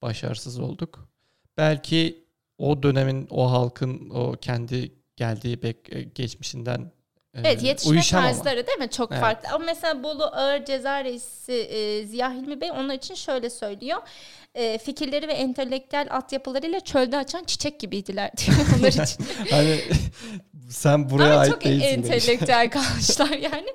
başarısız 0.03 0.59
olduk. 0.59 1.09
Belki 1.57 2.25
o 2.59 2.83
dönemin, 2.83 3.27
o 3.31 3.51
halkın 3.51 4.11
o 4.11 4.33
kendi 4.33 4.93
geldiği 5.17 5.59
e, 5.89 6.03
geçmişinden 6.03 6.93
Evet 7.35 7.63
yetişme 7.63 8.01
tarzları 8.03 8.67
değil 8.67 8.79
mi? 8.79 8.91
Çok 8.91 9.13
Evet. 9.13 9.21
farklı. 9.21 9.49
Ama 9.49 9.65
mesela 9.65 10.03
Bolu 10.03 10.25
Ağır 10.25 10.65
Ceza 10.65 11.05
Reisi 11.05 11.53
e, 11.53 12.07
Ziya 12.07 12.33
Hilmi 12.33 12.61
Bey 12.61 12.71
onlar 12.71 12.95
için 12.95 13.15
şöyle 13.15 13.51
söylüyor. 13.51 13.99
E, 14.55 14.79
fikirleri 14.79 15.29
ve 15.29 15.33
entelektüel 15.33 16.09
altyapılarıyla 16.11 16.81
çölde 16.81 17.17
açan 17.17 17.45
çiçek 17.45 17.81
gibiydiler 17.81 18.31
diyor 18.37 18.57
onlar 18.79 18.89
için. 19.05 19.25
hani 19.51 19.81
sen 20.71 21.11
buraya 21.11 21.33
Ama 21.33 21.41
ait 21.41 21.53
çok 21.53 21.65
değilsin 21.65 22.03
demiş. 22.03 22.11
entelektüel 22.11 22.71
kalmışlar 22.71 23.31
yani. 23.39 23.67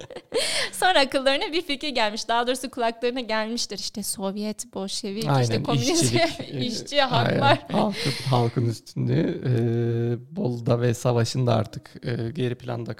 Sonra 0.71 0.99
akıllarına 0.99 1.51
bir 1.53 1.61
fikir 1.61 1.89
gelmiş. 1.89 2.27
Daha 2.27 2.47
doğrusu 2.47 2.69
kulaklarına 2.69 3.19
gelmiştir. 3.21 3.77
İşte 3.79 4.03
Sovyet, 4.03 4.73
Bolşevik, 4.73 5.23
işte 5.41 5.63
komünizm, 5.63 6.17
işçi 6.59 7.01
haklar. 7.01 7.59
Halkın, 7.71 8.11
halkın 8.29 8.69
üstünlüğü 8.69 9.41
e, 9.45 10.35
Bolu'da 10.35 10.81
ve 10.81 10.93
savaşın 10.93 11.47
da 11.47 11.55
artık 11.55 11.91
e, 12.05 12.31
geri 12.31 12.55
planda 12.55 12.93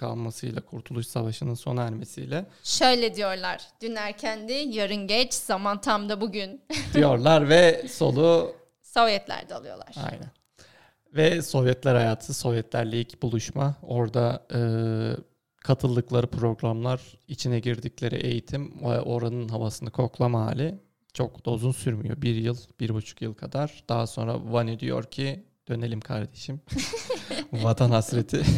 kalmasıyla 0.48 0.62
Kurtuluş 0.62 1.08
Savaşı'nın 1.08 1.54
sona 1.54 1.84
ermesiyle 1.84 2.46
Şöyle 2.64 3.16
diyorlar. 3.16 3.62
Dün 3.82 3.96
erkendi, 3.96 4.54
yarın 4.54 5.08
geç, 5.08 5.34
zaman 5.34 5.82
tam 5.82 6.10
da 6.10 6.22
bugün. 6.22 6.62
diyorlar 6.94 7.50
ve 7.50 7.88
solu 7.88 8.56
Sovyetler 8.82 9.50
de 9.50 9.56
alıyorlar. 9.56 9.96
aynen. 10.12 10.32
Ve 11.14 11.42
Sovyetler 11.42 11.96
hayatı, 11.96 12.34
Sovyetlerle 12.34 13.00
ilk 13.00 13.22
buluşma, 13.22 13.76
orada 13.82 14.46
e, 14.54 14.60
katıldıkları 15.64 16.28
programlar, 16.28 17.02
içine 17.28 17.60
girdikleri 17.60 18.16
eğitim 18.16 18.84
oranın 18.84 19.50
havasını 19.50 19.92
koklama 19.92 20.46
hali 20.46 20.76
çok 21.14 21.46
da 21.46 21.52
uzun 21.52 21.72
sürmüyor. 21.72 22.22
Bir 22.22 22.36
yıl, 22.36 22.58
bir 22.80 22.90
buçuk 22.94 23.22
yıl 23.22 23.34
kadar. 23.34 23.84
Daha 23.90 24.08
sonra 24.08 24.54
Vani 24.54 24.80
diyor 24.80 25.04
ki 25.04 25.44
dönelim 25.68 26.02
kardeşim. 26.02 26.62
Vatan 27.52 27.92
hasreti. 27.92 28.42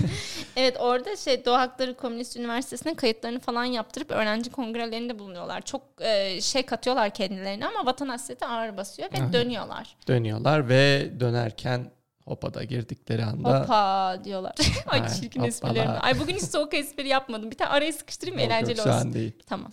Evet 0.55 0.77
orada 0.79 1.15
şey 1.15 1.45
Doğu 1.45 1.55
Hakları 1.55 1.97
Komünist 1.97 2.37
Üniversitesi'ne 2.37 2.95
kayıtlarını 2.95 3.39
falan 3.39 3.63
yaptırıp 3.65 4.11
öğrenci 4.11 4.49
kongrelerinde 4.49 5.19
bulunuyorlar. 5.19 5.61
Çok 5.61 5.81
e, 5.99 6.41
şey 6.41 6.63
katıyorlar 6.63 7.09
kendilerine 7.09 7.67
ama 7.67 7.85
vatan 7.85 8.09
hasreti 8.09 8.45
ağır 8.45 8.77
basıyor 8.77 9.09
ve 9.13 9.23
Aha. 9.23 9.33
dönüyorlar. 9.33 9.95
dönüyorlar 10.07 10.69
ve 10.69 11.11
dönerken 11.19 11.91
Hopa'da 12.25 12.63
girdikleri 12.63 13.25
anda 13.25 13.61
Hoppa 13.61 14.17
diyorlar. 14.23 14.55
Ay 14.87 14.99
Aynen, 14.99 15.13
çirkin 15.13 15.43
esprilerim. 15.43 15.91
Ay 15.99 16.19
bugün 16.19 16.35
hiç 16.35 16.43
soğuk 16.43 16.73
espri 16.73 17.07
yapmadım. 17.07 17.51
Bir 17.51 17.57
tane 17.57 17.71
araya 17.71 17.93
sıkıştırayım? 17.93 18.39
Yok, 18.39 18.49
yok, 18.49 18.53
eğlenceli 18.53 18.75
şu 18.77 18.81
olsun. 18.89 18.91
an 18.91 19.13
değil. 19.13 19.33
Tamam. 19.47 19.71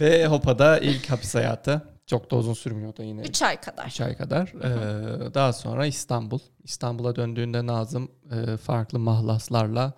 Ve 0.00 0.26
Hopa'da 0.26 0.78
ilk 0.78 1.10
hapis 1.10 1.34
hayatı 1.34 1.91
çok 2.06 2.30
da 2.30 2.36
uzun 2.36 2.54
sürmüyor 2.54 2.96
da 2.96 3.02
yine 3.02 3.20
3 3.20 3.42
ay 3.42 3.60
kadar. 3.60 3.86
3 3.86 4.00
ay 4.00 4.16
kadar. 4.16 4.48
Ee, 4.48 5.34
daha 5.34 5.52
sonra 5.52 5.86
İstanbul. 5.86 6.38
İstanbul'a 6.64 7.16
döndüğünde 7.16 7.66
Nazım 7.66 8.10
e, 8.32 8.56
farklı 8.56 8.98
mahlaslarla 8.98 9.92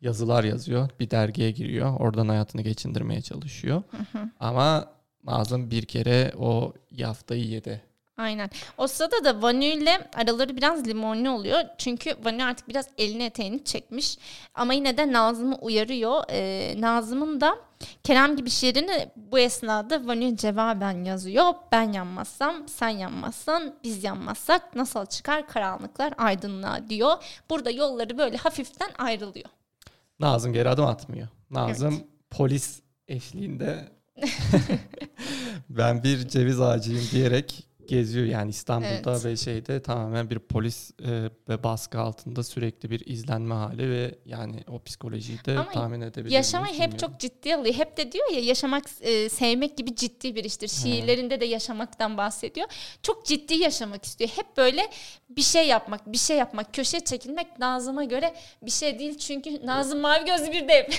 yazılar 0.00 0.44
yazıyor. 0.44 0.90
Bir 1.00 1.10
dergiye 1.10 1.50
giriyor. 1.50 2.00
Oradan 2.00 2.28
hayatını 2.28 2.62
geçindirmeye 2.62 3.20
çalışıyor. 3.22 3.82
Ama 4.40 4.94
Nazım 5.24 5.70
bir 5.70 5.84
kere 5.84 6.32
o 6.38 6.72
yaftayı 6.90 7.44
yedi. 7.44 7.82
Aynen. 8.16 8.50
O 8.78 8.86
sırada 8.86 9.24
da 9.24 9.42
Vanu 9.42 9.64
ile 9.64 10.08
araları 10.14 10.56
biraz 10.56 10.86
limonlu 10.86 11.30
oluyor. 11.30 11.60
Çünkü 11.78 12.14
Vanu 12.24 12.44
artık 12.44 12.68
biraz 12.68 12.88
elini 12.98 13.24
eteğini 13.24 13.64
çekmiş. 13.64 14.18
Ama 14.54 14.74
yine 14.74 14.96
de 14.96 15.12
Nazım'ı 15.12 15.56
uyarıyor. 15.56 16.22
Ee, 16.30 16.74
Nazım'ın 16.78 17.40
da 17.40 17.58
Kerem 18.04 18.36
gibi 18.36 18.50
şiirini 18.50 19.08
bu 19.16 19.38
esnada 19.38 20.06
Vanu 20.06 20.36
cevaben 20.36 21.04
yazıyor. 21.04 21.54
Ben 21.72 21.92
yanmazsam, 21.92 22.68
sen 22.68 22.88
yanmazsan, 22.88 23.74
biz 23.84 24.04
yanmazsak 24.04 24.76
nasıl 24.76 25.06
çıkar 25.06 25.48
karanlıklar 25.48 26.14
aydınlığa 26.18 26.88
diyor. 26.88 27.12
Burada 27.50 27.70
yolları 27.70 28.18
böyle 28.18 28.36
hafiften 28.36 28.90
ayrılıyor. 28.98 29.48
Nazım 30.20 30.52
geri 30.52 30.68
adım 30.68 30.86
atmıyor. 30.86 31.28
Nazım 31.50 32.04
polis 32.30 32.80
eşliğinde 33.08 33.88
ben 35.68 36.02
bir 36.02 36.28
ceviz 36.28 36.60
ağacıyım 36.60 37.04
diyerek 37.12 37.73
geziyor. 37.88 38.26
Yani 38.26 38.50
İstanbul'da 38.50 39.12
Evet. 39.12 39.24
ve 39.24 39.36
şeyde 39.36 39.82
tamamen 39.82 40.30
bir 40.30 40.38
polis 40.38 40.90
e, 40.90 41.30
ve 41.48 41.62
baskı 41.62 42.00
altında 42.00 42.42
sürekli 42.42 42.90
bir 42.90 43.06
izlenme 43.06 43.54
hali 43.54 43.90
ve 43.90 44.18
yani 44.26 44.64
o 44.68 44.82
psikolojiyi 44.82 45.38
de 45.44 45.58
Ama 45.58 45.70
tahmin 45.70 46.00
edebilirim. 46.00 46.32
Yaşamayı 46.32 46.74
hep 46.74 46.98
çok 46.98 47.20
ciddiye 47.20 47.56
alıyor. 47.56 47.74
Hep 47.74 47.96
de 47.96 48.12
diyor 48.12 48.30
ya 48.30 48.40
yaşamak 48.40 48.84
e, 49.00 49.28
sevmek 49.28 49.76
gibi 49.76 49.96
ciddi 49.96 50.34
bir 50.34 50.44
iştir. 50.44 50.68
Şiirlerinde 50.68 51.40
de 51.40 51.44
yaşamaktan 51.44 52.16
bahsediyor. 52.16 52.66
Çok 53.02 53.26
ciddi 53.26 53.54
yaşamak 53.54 54.04
istiyor. 54.04 54.30
Hep 54.36 54.56
böyle 54.56 54.82
bir 55.28 55.42
şey 55.42 55.68
yapmak, 55.68 56.12
bir 56.12 56.18
şey 56.18 56.36
yapmak, 56.36 56.74
köşeye 56.74 57.00
çekilmek 57.00 57.58
Nazım'a 57.58 58.04
göre 58.04 58.34
bir 58.62 58.70
şey 58.70 58.98
değil. 58.98 59.18
Çünkü 59.18 59.66
Nazım 59.66 60.00
mavi 60.00 60.24
gözlü 60.24 60.52
bir 60.52 60.68
dev. 60.68 60.84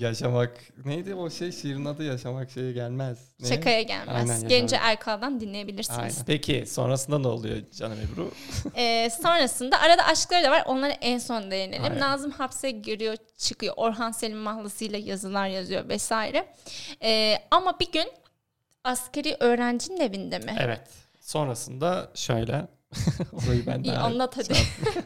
Yaşamak 0.00 0.56
neydi 0.84 1.14
o 1.14 1.30
şey 1.30 1.52
şiirin 1.52 1.84
adı 1.84 2.04
yaşamak 2.04 2.50
şeye 2.50 2.72
gelmez. 2.72 3.18
Ne? 3.40 3.48
Şakaya 3.48 3.82
gelmez. 3.82 4.30
Aynen, 4.30 4.48
Yaşamak. 4.72 4.90
Erkal'dan 4.92 5.40
dinleyebilirsiniz. 5.40 5.98
Aynen. 5.98 6.24
Peki 6.26 6.64
sonrasında 6.66 7.18
ne 7.18 7.28
oluyor 7.28 7.56
canım 7.78 7.98
Ebru? 8.00 8.30
Ee, 8.76 9.10
sonrasında 9.22 9.80
arada 9.80 10.06
aşkları 10.06 10.44
da 10.44 10.50
var. 10.50 10.62
Onlara 10.66 10.92
en 10.92 11.18
son 11.18 11.50
değinelim. 11.50 11.84
Aynen. 11.84 12.00
Nazım 12.00 12.30
hapse 12.30 12.70
giriyor, 12.70 13.16
çıkıyor. 13.38 13.74
Orhan 13.76 14.10
Selim 14.10 14.38
mahlasıyla 14.38 14.98
yazılar 14.98 15.46
yazıyor 15.46 15.88
vesaire. 15.88 16.46
Ee, 17.02 17.38
ama 17.50 17.80
bir 17.80 17.92
gün 17.92 18.06
askeri 18.84 19.36
öğrencinin 19.40 20.00
evinde 20.00 20.38
mi? 20.38 20.56
Evet. 20.60 20.88
Sonrasında 21.20 22.10
şöyle 22.14 22.52
orayı 23.32 23.66
ben 23.66 23.82
İyi 23.82 23.92
daha 23.92 24.04
anlat 24.04 24.36
hadi. 24.36 24.54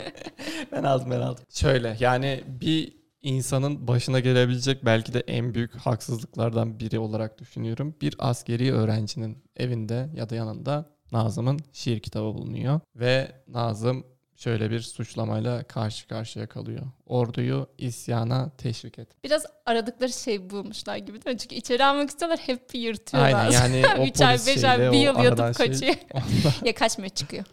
ben 0.72 0.82
aldım 0.82 1.10
ben 1.10 1.20
aldım. 1.20 1.44
Şöyle 1.50 1.96
yani 2.00 2.44
bir 2.46 2.97
insanın 3.22 3.88
başına 3.88 4.20
gelebilecek 4.20 4.84
belki 4.84 5.12
de 5.12 5.20
en 5.20 5.54
büyük 5.54 5.76
haksızlıklardan 5.76 6.80
biri 6.80 6.98
olarak 6.98 7.38
düşünüyorum. 7.38 7.94
Bir 8.00 8.14
askeri 8.18 8.72
öğrencinin 8.72 9.44
evinde 9.56 10.10
ya 10.14 10.30
da 10.30 10.34
yanında 10.34 10.90
Nazım'ın 11.12 11.60
şiir 11.72 12.00
kitabı 12.00 12.34
bulunuyor 12.34 12.80
ve 12.96 13.32
Nazım 13.48 14.04
şöyle 14.38 14.70
bir 14.70 14.80
suçlamayla 14.80 15.64
karşı 15.64 16.08
karşıya 16.08 16.46
kalıyor. 16.46 16.82
Orduyu 17.06 17.66
isyana 17.78 18.50
teşvik 18.58 18.98
et. 18.98 19.08
Biraz 19.24 19.46
aradıkları 19.66 20.12
şey 20.12 20.50
bulmuşlar 20.50 20.96
gibi 20.96 21.24
değil 21.24 21.34
mi? 21.34 21.38
Çünkü 21.38 21.54
içeri 21.54 21.84
almak 21.84 22.10
istiyorlar 22.10 22.38
hep 22.38 22.74
yırtıyorlar. 22.74 23.32
Aynen 23.32 23.50
yani 23.50 23.84
o 23.98 24.06
3 24.06 24.20
ay 24.20 24.38
5 24.46 24.64
ay 24.64 24.92
bir 24.92 24.98
yıl 24.98 25.18
yatıp 25.18 25.56
şey- 25.56 25.66
kaçıyor. 25.66 25.94
ya 26.64 26.74
kaçmıyor 26.74 27.10
çıkıyor. 27.10 27.44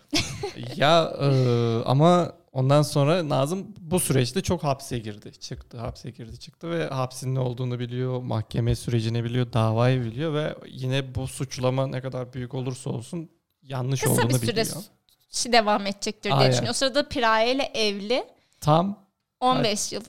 ya 0.76 1.14
e, 1.22 1.28
ama 1.86 2.32
ondan 2.56 2.82
sonra 2.82 3.30
Nazım 3.30 3.68
bu 3.80 4.00
süreçte 4.00 4.42
çok 4.42 4.64
hapse 4.64 5.00
girdi. 5.00 5.32
Çıktı, 5.40 5.78
hapse 5.78 6.10
girdi, 6.10 6.40
çıktı 6.40 6.70
ve 6.70 6.88
hapsin 6.88 7.36
ne 7.36 7.40
olduğunu 7.40 7.80
biliyor, 7.80 8.22
mahkeme 8.22 8.76
sürecini 8.76 9.24
biliyor, 9.24 9.54
davayı 9.54 10.02
biliyor 10.04 10.34
ve 10.34 10.56
yine 10.68 11.16
bu 11.16 11.28
suçlama 11.28 11.88
ne 11.88 12.02
kadar 12.02 12.34
büyük 12.34 12.54
olursa 12.54 12.90
olsun 12.90 13.30
yanlış 13.64 14.02
Kısa 14.02 14.14
olduğunu 14.14 14.30
bir 14.30 14.34
süre 14.34 14.62
biliyor. 14.62 14.84
devam 15.54 15.86
edecektir 15.86 16.30
diye 16.30 16.34
Aynen. 16.34 16.52
düşünüyor. 16.52 16.72
O 16.72 16.74
sırada 16.74 17.08
Piraye 17.10 17.56
ile 17.56 17.64
evli. 17.64 18.26
Tam 18.62 19.05
15 19.46 19.92
yıl 19.92 20.04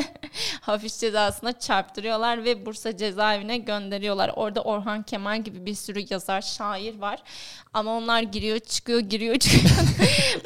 hafif 0.60 0.98
cezasına 0.98 1.58
çarptırıyorlar 1.58 2.44
ve 2.44 2.66
Bursa 2.66 2.96
cezaevine 2.96 3.58
gönderiyorlar. 3.58 4.32
Orada 4.36 4.60
Orhan 4.60 5.02
Kemal 5.02 5.42
gibi 5.42 5.66
bir 5.66 5.74
sürü 5.74 6.04
yazar, 6.10 6.42
şair 6.42 6.98
var. 6.98 7.22
Ama 7.74 7.96
onlar 7.96 8.22
giriyor, 8.22 8.58
çıkıyor, 8.58 9.00
giriyor, 9.00 9.36
çıkıyor. 9.38 9.74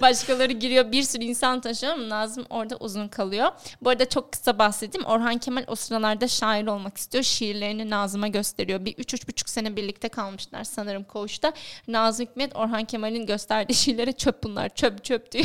Başkaları 0.02 0.52
giriyor. 0.52 0.92
Bir 0.92 1.02
sürü 1.02 1.25
insan 1.25 1.61
taşıyor 1.61 1.92
ama 1.92 2.09
Nazım 2.09 2.47
orada 2.50 2.76
uzun 2.76 3.09
kalıyor. 3.09 3.49
Bu 3.83 3.90
arada 3.90 4.09
çok 4.09 4.33
kısa 4.33 4.59
bahsedeyim. 4.59 5.07
Orhan 5.07 5.38
Kemal 5.38 5.64
o 5.66 5.75
sıralarda 5.75 6.28
şair 6.28 6.66
olmak 6.66 6.97
istiyor. 6.97 7.25
Şiirlerini 7.25 7.90
Nazım'a 7.90 8.28
gösteriyor. 8.28 8.85
Bir 8.85 8.95
üç, 8.99 9.14
üç 9.14 9.28
buçuk 9.28 9.49
sene 9.49 9.76
birlikte 9.76 10.09
kalmışlar 10.09 10.64
sanırım 10.64 11.04
koğuşta. 11.04 11.52
Nazım 11.88 12.26
Hikmet 12.26 12.57
Orhan 12.57 12.85
Kemal'in 12.85 13.26
gösterdiği 13.26 13.75
şiirlere 13.88 14.12
çöp 14.12 14.42
bunlar, 14.45 14.68
çöp 14.68 15.04
çöp 15.04 15.33
diyor. 15.33 15.45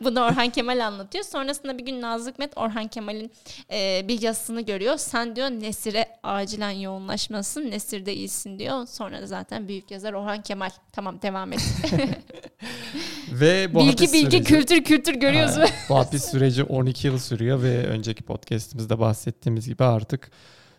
Bunu 0.00 0.20
Orhan 0.20 0.50
Kemal 0.50 0.86
anlatıyor. 0.86 1.24
Sonrasında 1.24 1.78
bir 1.78 1.86
gün 1.86 1.97
Nazım 2.00 2.32
Hikmet 2.32 2.58
Orhan 2.58 2.88
Kemal'in 2.88 3.32
e, 3.72 4.08
bir 4.08 4.22
yazısını 4.22 4.60
görüyor. 4.60 4.96
Sen 4.96 5.36
diyor 5.36 5.48
Nesir'e 5.48 6.06
acilen 6.22 6.70
yoğunlaşmasın. 6.70 7.70
Nesir'de 7.70 8.14
iyisin 8.14 8.58
diyor. 8.58 8.86
Sonra 8.86 9.22
da 9.22 9.26
zaten 9.26 9.68
büyük 9.68 9.90
yazar 9.90 10.12
Orhan 10.12 10.42
Kemal. 10.42 10.70
Tamam 10.92 11.22
devam 11.22 11.52
et. 11.52 11.60
ve 13.32 13.74
bu 13.74 13.78
bilgi 13.80 14.12
bilgi 14.12 14.36
süreci- 14.36 14.44
kültür 14.44 14.84
kültür 14.84 15.14
görüyoruz. 15.14 15.58
Aynen. 15.58 15.70
bu 15.88 15.98
hapis 15.98 16.24
süreci 16.24 16.64
12 16.64 17.06
yıl 17.06 17.18
sürüyor 17.18 17.62
ve 17.62 17.86
önceki 17.86 18.22
podcastimizde 18.22 18.98
bahsettiğimiz 18.98 19.68
gibi 19.68 19.84
artık 19.84 20.30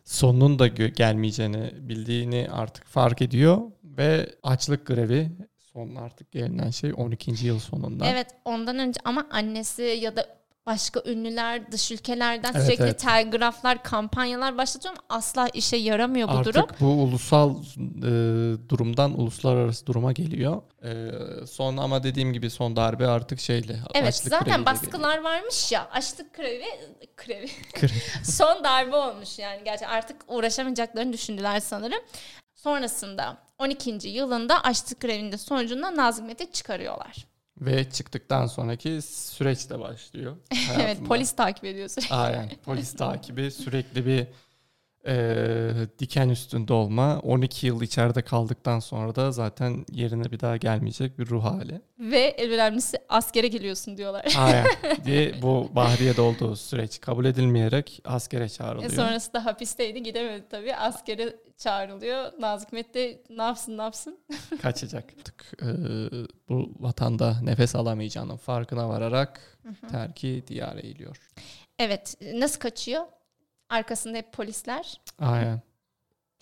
sonunun 0.06 0.60
da 0.60 0.68
gelmeyeceğini 0.68 1.72
bildiğini 1.80 2.48
artık 2.52 2.86
fark 2.86 3.22
ediyor 3.22 3.62
ve 3.84 4.30
açlık 4.44 4.86
grevi 4.86 5.32
son 5.74 5.96
artık 5.96 6.32
gelinen 6.32 6.70
şey 6.70 6.94
12. 6.98 7.46
yıl 7.46 7.60
sonunda. 7.60 8.06
Evet 8.06 8.28
ondan 8.46 8.80
önce 8.80 9.00
ama 9.04 9.28
annesi 9.32 9.82
ya 9.82 10.16
da 10.16 10.26
başka 10.66 11.02
ünlüler 11.06 11.72
dış 11.72 11.92
ülkelerden 11.92 12.52
Evet, 12.54 12.64
sürekli 12.66 12.84
evet. 12.84 13.00
telgraflar, 13.00 13.84
kampanyalar 13.84 14.58
başlatıyor 14.58 14.94
ama 14.94 15.04
asla 15.18 15.48
işe 15.54 15.78
yaramıyor 15.78 16.28
bu 16.28 16.32
Artık 16.32 16.56
durum. 16.56 16.68
bu 16.80 16.86
ulusal 16.86 17.56
e, 17.98 18.12
durumdan 18.70 19.20
uluslararası 19.20 19.86
duruma 19.86 20.12
geliyor. 20.12 20.62
E, 20.84 21.12
son 21.48 21.78
ama 21.78 22.04
dediğim 22.04 22.34
gibi 22.34 22.50
son 22.50 22.76
darbe 22.76 23.08
artık 23.08 23.40
şeyle 23.40 23.80
Evet 23.94 24.08
açlık 24.08 24.30
zaten 24.30 24.66
baskılar 24.66 25.18
varmış 25.24 25.72
ya 25.72 25.90
açlık 25.92 26.34
krevi 26.34 26.66
krevi 27.18 27.48
geliyor. 27.74 27.92
son 28.24 28.64
darbe 28.64 28.96
olmuş 28.96 29.40
yani 29.40 29.62
gerçekten 29.66 29.96
artık 29.96 30.18
uğraşamayacaklarını 30.28 31.14
düşündüler 31.14 31.60
sanırım. 31.60 32.00
Sonrasında 32.56 33.38
12. 33.60 34.08
yılında 34.10 34.64
açlık 34.64 35.00
grevinde 35.00 35.38
sonucunda 35.38 35.96
Nazım 35.96 36.26
Hikmet'i 36.30 36.52
çıkarıyorlar. 36.52 37.26
Ve 37.62 37.90
çıktıktan 37.90 38.46
sonraki 38.48 39.02
süreç 39.02 39.70
de 39.70 39.80
başlıyor. 39.80 40.38
evet 40.80 40.98
polis 41.08 41.32
takip 41.32 41.66
ediyor 41.66 41.88
sürekli. 41.88 42.16
Aynen. 42.16 42.50
Polis 42.66 42.94
takibi 42.94 43.52
sürekli 43.52 44.06
bir 44.06 44.28
e, 45.08 45.74
diken 46.00 46.30
üstünde 46.30 46.74
olma. 46.74 47.20
12 47.20 47.68
yıl 47.68 47.82
içeride 47.82 48.22
kaldıktan 48.22 48.80
sonra 48.80 49.16
da 49.16 49.32
zaten 49.32 49.86
yerine 49.92 50.32
bir 50.32 50.40
daha 50.40 50.58
gelmeyecek 50.58 51.20
bir 51.20 51.28
ruh 51.30 51.44
hali. 51.44 51.82
Ve 52.00 52.20
en 52.20 52.52
önemlisi 52.52 52.98
askere 53.10 53.48
geliyorsun 53.48 53.98
diyorlar. 53.98 54.34
Aynen. 54.38 54.66
diye 55.06 55.42
bu 55.42 55.70
Bahriye'de 55.76 56.22
olduğu 56.22 56.56
süreç 56.56 57.02
kabul 57.02 57.26
edilmeyerek 57.26 58.02
askere 58.06 58.44
E 58.44 58.50
çağrılıyor. 58.50 58.92
sonrasında 58.92 59.46
hapisteydi 59.46 60.04
gidemedi 60.04 60.44
tabii. 60.50 60.76
Askere 60.76 61.36
çağrılıyor. 61.60 62.32
Nazım 62.40 62.68
Hikmet 62.68 62.94
de 62.94 63.22
ne 63.30 63.44
yapsın 63.44 63.78
ne 63.78 63.82
yapsın. 63.82 64.20
Kaçacak. 64.62 65.14
Artık 65.20 65.54
e, 65.62 65.68
bu 66.50 66.72
vatanda 66.80 67.38
nefes 67.44 67.76
alamayacağının 67.76 68.38
farkına 68.38 68.90
vararak 68.90 69.60
terki 69.92 70.44
diyara 70.48 70.80
eğiliyor. 70.80 71.18
Evet 71.80 72.18
nasıl 72.34 72.60
kaçıyor? 72.60 73.04
Arkasında 73.70 74.18
hep 74.18 74.34
polisler. 74.34 75.02
Aynen. 75.20 75.62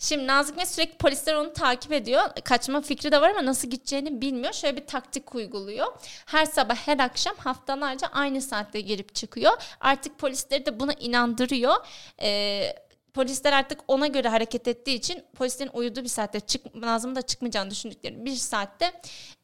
Şimdi 0.00 0.26
Nazım 0.26 0.52
Hikmet 0.52 0.68
sürekli 0.68 0.96
polisler 0.98 1.34
onu 1.34 1.52
takip 1.52 1.92
ediyor. 1.92 2.22
Kaçma 2.44 2.80
fikri 2.80 3.12
de 3.12 3.20
var 3.20 3.30
ama 3.30 3.46
nasıl 3.46 3.70
gideceğini 3.70 4.20
bilmiyor. 4.20 4.52
Şöyle 4.52 4.76
bir 4.76 4.86
taktik 4.86 5.34
uyguluyor. 5.34 5.86
Her 6.26 6.46
sabah 6.46 6.74
her 6.76 6.98
akşam 6.98 7.36
haftalarca 7.36 8.06
aynı 8.06 8.42
saatte 8.42 8.80
girip 8.80 9.14
çıkıyor. 9.14 9.52
Artık 9.80 10.18
polisleri 10.18 10.66
de 10.66 10.80
buna 10.80 10.92
inandırıyor. 10.92 11.74
Ee, 12.22 12.87
polisler 13.18 13.52
artık 13.52 13.80
ona 13.88 14.06
göre 14.06 14.28
hareket 14.28 14.68
ettiği 14.68 14.94
için 14.94 15.22
polislerin 15.36 15.70
uyuduğu 15.72 16.02
bir 16.02 16.08
saatte 16.08 16.40
çık, 16.40 16.74
Nazım'ın 16.74 17.16
da 17.16 17.22
çıkmayacağını 17.22 17.70
düşündükleri 17.70 18.24
bir 18.24 18.34
saatte 18.34 18.92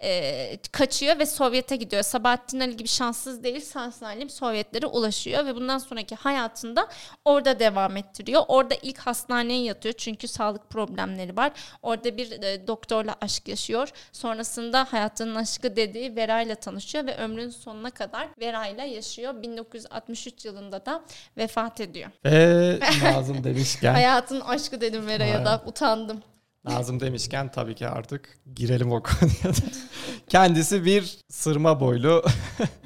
e, 0.02 0.58
kaçıyor 0.72 1.18
ve 1.18 1.26
Sovyet'e 1.26 1.76
gidiyor. 1.76 2.02
Sabahattin 2.02 2.60
Ali 2.60 2.76
gibi 2.76 2.88
şanssız 2.88 3.44
değil 3.44 3.60
sağ 3.60 3.90
salim 3.90 4.30
Sovyetlere 4.30 4.86
ulaşıyor 4.86 5.46
ve 5.46 5.54
bundan 5.54 5.78
sonraki 5.78 6.14
hayatında 6.14 6.88
orada 7.24 7.58
devam 7.58 7.96
ettiriyor. 7.96 8.42
Orada 8.48 8.74
ilk 8.82 8.98
hastaneye 8.98 9.64
yatıyor 9.64 9.94
çünkü 9.98 10.28
sağlık 10.28 10.70
problemleri 10.70 11.36
var. 11.36 11.52
Orada 11.82 12.16
bir 12.16 12.42
e, 12.42 12.66
doktorla 12.66 13.16
aşk 13.20 13.48
yaşıyor. 13.48 13.88
Sonrasında 14.12 14.86
hayatının 14.90 15.34
aşkı 15.34 15.76
dediği 15.76 16.16
Vera 16.16 16.42
ile 16.42 16.54
tanışıyor 16.54 17.06
ve 17.06 17.16
ömrünün 17.16 17.50
sonuna 17.50 17.90
kadar 17.90 18.28
Vera 18.40 18.66
ile 18.66 18.86
yaşıyor. 18.86 19.42
1963 19.42 20.44
yılında 20.44 20.86
da 20.86 21.04
vefat 21.36 21.80
ediyor. 21.80 22.10
Ve 22.24 22.80
Nazım 23.02 23.44
demişken 23.64 23.94
Hayatın 23.94 24.40
aşkı 24.40 24.80
dedim 24.80 25.06
Vera'ya 25.06 25.44
da 25.44 25.62
utandım. 25.66 26.22
Nazım 26.64 27.00
demişken 27.00 27.50
tabii 27.52 27.74
ki 27.74 27.88
artık 27.88 28.38
girelim 28.54 28.92
o 28.92 29.02
konuya. 29.02 29.56
Kendisi 30.28 30.84
bir 30.84 31.18
sırma 31.30 31.80
boylu, 31.80 32.24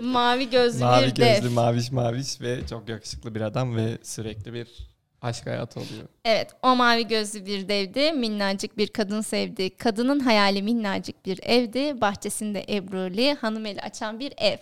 Mavi 0.01 0.51
gözlü 0.51 0.85
mavi 0.85 1.07
bir 1.07 1.17
dev. 1.17 1.35
gözlü, 1.35 1.55
maviş 1.55 1.93
maviş 1.93 2.41
ve 2.41 2.67
çok 2.67 2.89
yakışıklı 2.89 3.35
bir 3.35 3.41
adam 3.41 3.77
ve 3.77 3.99
sürekli 4.03 4.53
bir 4.55 4.69
aşk 5.23 5.47
hayatı 5.47 5.81
oluyor. 5.81 6.09
Evet 6.25 6.51
o 6.63 6.77
mavi 6.77 7.09
gözlü 7.09 7.47
bir 7.47 7.69
devdi. 7.69 8.13
Minnacık 8.13 8.79
bir 8.79 8.89
kadın 8.89 9.21
sevdi. 9.21 9.77
Kadının 9.77 10.21
hayali 10.21 10.63
minnacık 10.63 11.27
bir 11.27 11.41
evdi. 11.43 12.01
Bahçesinde 12.01 12.65
ebruli 12.69 13.35
hanımeli 13.35 13.81
açan 13.81 14.21
bir 14.21 14.33
ev. 14.39 14.57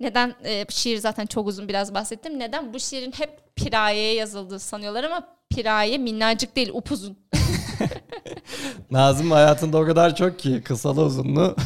Neden 0.00 0.34
e, 0.44 0.64
şiir 0.68 0.98
zaten 0.98 1.26
çok 1.26 1.46
uzun 1.46 1.68
biraz 1.68 1.94
bahsettim. 1.94 2.38
Neden 2.38 2.74
bu 2.74 2.80
şiirin 2.80 3.12
hep 3.12 3.56
Piraye'ye 3.56 4.14
yazıldığı 4.14 4.58
sanıyorlar 4.58 5.04
ama 5.04 5.28
Piraye 5.50 5.98
minnacık 5.98 6.56
değil 6.56 6.70
upuzun. 6.72 7.18
Nazım 8.90 9.30
hayatında 9.30 9.78
o 9.78 9.86
kadar 9.86 10.16
çok 10.16 10.38
ki 10.38 10.62
kısalı 10.64 11.04
uzunlu. 11.04 11.56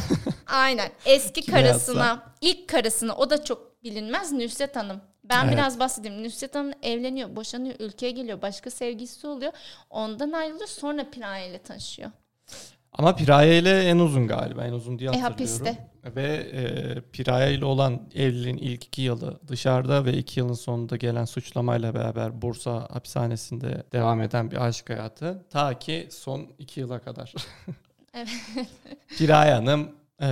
Aynen. 0.47 0.91
Eski 1.05 1.51
karısına, 1.51 2.33
ilk 2.41 2.69
karısına 2.69 3.15
o 3.15 3.29
da 3.29 3.43
çok 3.43 3.83
bilinmez 3.83 4.31
Nusret 4.31 4.75
Hanım. 4.75 5.01
Ben 5.29 5.43
Evet. 5.43 5.53
biraz 5.53 5.79
bahsedeyim. 5.79 6.23
Nusret 6.23 6.55
Hanım 6.55 6.71
evleniyor, 6.83 7.35
boşanıyor, 7.35 7.75
ülkeye 7.79 8.11
geliyor, 8.11 8.41
başka 8.41 8.69
sevgilisi 8.69 9.27
oluyor. 9.27 9.51
Ondan 9.89 10.31
ayrılıyor, 10.31 10.67
sonra 10.67 11.09
Piraye 11.09 11.49
ile 11.49 11.57
tanışıyor. 11.57 12.11
Ama 12.93 13.15
Piraye 13.15 13.59
ile 13.59 13.83
en 13.83 13.99
uzun 13.99 14.27
galiba. 14.27 14.65
En 14.65 14.71
uzun 14.71 14.99
diye 14.99 15.09
E, 15.09 15.19
hatırlıyorum. 15.19 15.65
hapiste. 15.65 15.87
Ve 16.15 16.23
e, 16.33 17.01
Piraye 17.11 17.53
ile 17.53 17.65
olan 17.65 18.01
evliliğin 18.15 18.57
ilk 18.57 18.85
iki 18.85 19.01
yılı 19.01 19.39
dışarıda 19.47 20.05
ve 20.05 20.13
iki 20.13 20.39
yılın 20.39 20.53
sonunda 20.53 20.95
gelen 20.95 21.25
suçlamayla 21.25 21.93
beraber 21.95 22.41
Bursa 22.41 22.87
hapishanesinde 22.91 23.83
devam 23.93 24.21
eden 24.21 24.51
bir 24.51 24.65
aşk 24.65 24.89
hayatı. 24.89 25.45
Ta 25.49 25.79
ki 25.79 26.07
son 26.11 26.47
iki 26.59 26.79
yıla 26.79 26.99
kadar. 26.99 27.33
Evet. 28.13 28.27
Piraye 29.17 29.53
Hanım 29.53 29.91
e, 30.21 30.25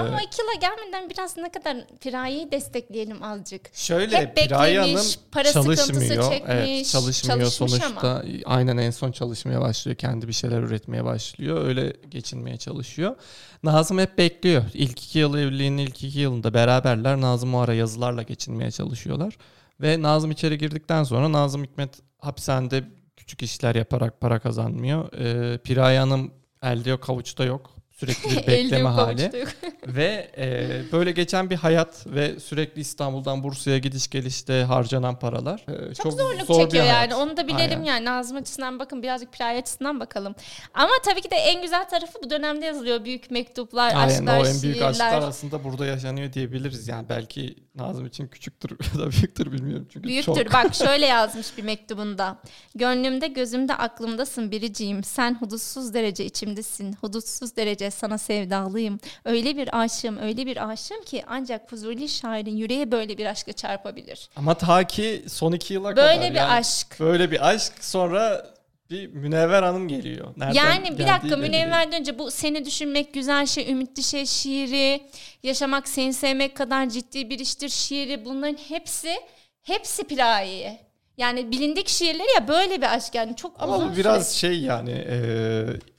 Ama 0.00 0.22
iki 0.22 0.42
yıla 0.42 0.54
gelmeden 0.60 1.10
biraz 1.10 1.36
ne 1.36 1.52
kadar 1.52 1.76
Piraye'yi 2.00 2.52
destekleyelim 2.52 3.22
azıcık. 3.22 3.70
Şöyle 3.74 4.16
Hep 4.16 4.36
Piraye 4.36 4.80
Hanım 4.80 5.06
para 5.32 5.52
çalışmıyor. 5.52 6.32
çekmiş, 6.32 6.50
evet, 6.50 6.86
çalışmıyor 6.86 7.50
sonuçta. 7.50 8.24
Aynen 8.44 8.76
en 8.76 8.90
son 8.90 9.12
çalışmaya 9.12 9.60
başlıyor. 9.60 9.96
Kendi 9.96 10.28
bir 10.28 10.32
şeyler 10.32 10.62
üretmeye 10.62 11.04
başlıyor. 11.04 11.66
Öyle 11.66 11.92
geçinmeye 12.10 12.56
çalışıyor. 12.56 13.16
Nazım 13.62 13.98
hep 13.98 14.18
bekliyor. 14.18 14.64
İlk 14.74 15.04
iki 15.04 15.18
yıl 15.18 15.38
evliliğinin 15.38 15.78
ilk 15.78 16.04
iki 16.04 16.18
yılında 16.18 16.54
beraberler. 16.54 17.20
Nazım 17.20 17.54
o 17.54 17.58
ara 17.58 17.74
yazılarla 17.74 18.22
geçinmeye 18.22 18.70
çalışıyorlar. 18.70 19.36
Ve 19.80 20.02
Nazım 20.02 20.30
içeri 20.30 20.58
girdikten 20.58 21.04
sonra 21.04 21.32
Nazım 21.32 21.64
Hikmet 21.64 21.90
hapishanede 22.18 22.84
küçük 23.16 23.42
işler 23.42 23.74
yaparak 23.74 24.20
para 24.20 24.38
kazanmıyor. 24.38 25.12
Ee, 25.12 25.58
Piraye 25.58 25.98
Hanım 25.98 26.32
elde 26.62 26.90
yok, 26.90 27.02
kavuçta 27.02 27.44
yok. 27.44 27.76
Sürekli 27.96 28.30
bir 28.30 28.36
bekleme 28.46 28.88
hali. 28.88 29.30
Ve 29.86 30.30
e, 30.38 30.68
böyle 30.92 31.12
geçen 31.12 31.50
bir 31.50 31.56
hayat 31.56 32.06
ve 32.06 32.40
sürekli 32.40 32.80
İstanbul'dan 32.80 33.42
Bursa'ya 33.42 33.78
gidiş 33.78 34.08
gelişte 34.10 34.62
harcanan 34.62 35.18
paralar. 35.18 35.64
e, 35.90 35.94
Çok, 35.94 36.12
zorluk 36.12 36.46
zor 36.46 36.62
çekiyor 36.62 36.84
yani. 36.84 37.14
Onu 37.14 37.36
da 37.36 37.48
bilelim 37.48 37.80
Aynen. 37.80 37.84
yani. 37.84 38.04
Nazım 38.04 38.36
açısından 38.36 38.78
bakın 38.78 39.02
birazcık 39.02 39.32
Piraye 39.32 39.58
açısından 39.58 40.00
bakalım. 40.00 40.34
Ama 40.74 40.90
tabii 41.04 41.20
ki 41.20 41.30
de 41.30 41.36
en 41.36 41.62
güzel 41.62 41.88
tarafı 41.88 42.18
bu 42.24 42.30
dönemde 42.30 42.66
yazılıyor. 42.66 43.04
Büyük 43.04 43.30
mektuplar, 43.30 43.94
Aynen 43.94 44.26
aşklar, 44.26 44.40
o 44.40 44.46
en 44.46 44.62
büyük 44.62 44.82
aşklar 44.82 45.10
şiirler. 45.10 45.28
aslında 45.28 45.64
burada 45.64 45.86
yaşanıyor 45.86 46.32
diyebiliriz. 46.32 46.88
Yani 46.88 47.08
belki 47.08 47.56
Nazım 47.74 48.06
için 48.06 48.26
küçüktür 48.28 48.70
ya 48.94 49.00
da 49.00 49.10
büyüktür 49.10 49.52
bilmiyorum. 49.52 49.88
Çünkü 49.92 50.08
Büyüktür. 50.08 50.34
çok 50.34 50.52
Bak 50.52 50.74
şöyle 50.74 51.06
yazmış 51.06 51.58
bir 51.58 51.62
mektubunda. 51.62 52.38
Gönlümde 52.74 53.26
gözümde 53.28 53.74
aklımdasın 53.74 54.50
biriciğim. 54.50 55.04
Sen 55.04 55.34
hudutsuz 55.34 55.94
derece 55.94 56.24
içimdesin. 56.24 56.92
Hudutsuz 57.00 57.56
derece 57.56 57.85
sana 57.90 58.18
sevdalıyım. 58.18 59.00
Öyle 59.24 59.56
bir 59.56 59.80
aşığım, 59.82 60.18
öyle 60.18 60.46
bir 60.46 60.70
aşığım 60.70 61.04
ki 61.04 61.24
ancak 61.26 61.70
Fuzuli 61.70 62.08
şairin 62.08 62.56
yüreği 62.56 62.92
böyle 62.92 63.18
bir 63.18 63.26
aşka 63.26 63.52
çarpabilir. 63.52 64.28
Ama 64.36 64.54
ta 64.54 64.84
ki 64.84 65.22
son 65.28 65.52
iki 65.52 65.74
yıla 65.74 65.94
kadar. 65.94 66.16
Böyle 66.16 66.30
bir 66.30 66.36
yani 66.36 66.50
aşk. 66.50 67.00
Böyle 67.00 67.30
bir 67.30 67.48
aşk 67.48 67.72
sonra 67.80 68.46
bir 68.90 69.06
Münevver 69.06 69.62
Hanım 69.62 69.88
geliyor. 69.88 70.34
Nereden 70.36 70.54
Yani 70.54 70.98
bir 70.98 71.06
dakika. 71.06 71.36
Münevver'den 71.36 72.00
önce 72.00 72.18
bu 72.18 72.30
seni 72.30 72.64
düşünmek 72.64 73.14
güzel 73.14 73.46
şey, 73.46 73.70
ümitli 73.70 74.02
şey 74.02 74.26
şiiri, 74.26 75.00
yaşamak 75.42 75.88
seni 75.88 76.14
sevmek 76.14 76.56
kadar 76.56 76.88
ciddi 76.88 77.30
bir 77.30 77.38
iştir 77.38 77.68
şiiri 77.68 78.24
bunların 78.24 78.58
hepsi 78.68 79.16
hepsi 79.62 80.04
Piraye'ye. 80.04 80.86
Yani 81.18 81.50
bilindik 81.52 81.88
şiirleri 81.88 82.28
ya 82.40 82.48
böyle 82.48 82.76
bir 82.76 82.94
aşk 82.94 83.14
yani 83.14 83.36
çok 83.36 83.52
Ama 83.58 83.76
uzun 83.76 83.92
bu 83.92 83.96
biraz 83.96 84.28
süreç. 84.32 84.40
şey 84.52 84.60
yani 84.60 84.90
e, 84.90 85.18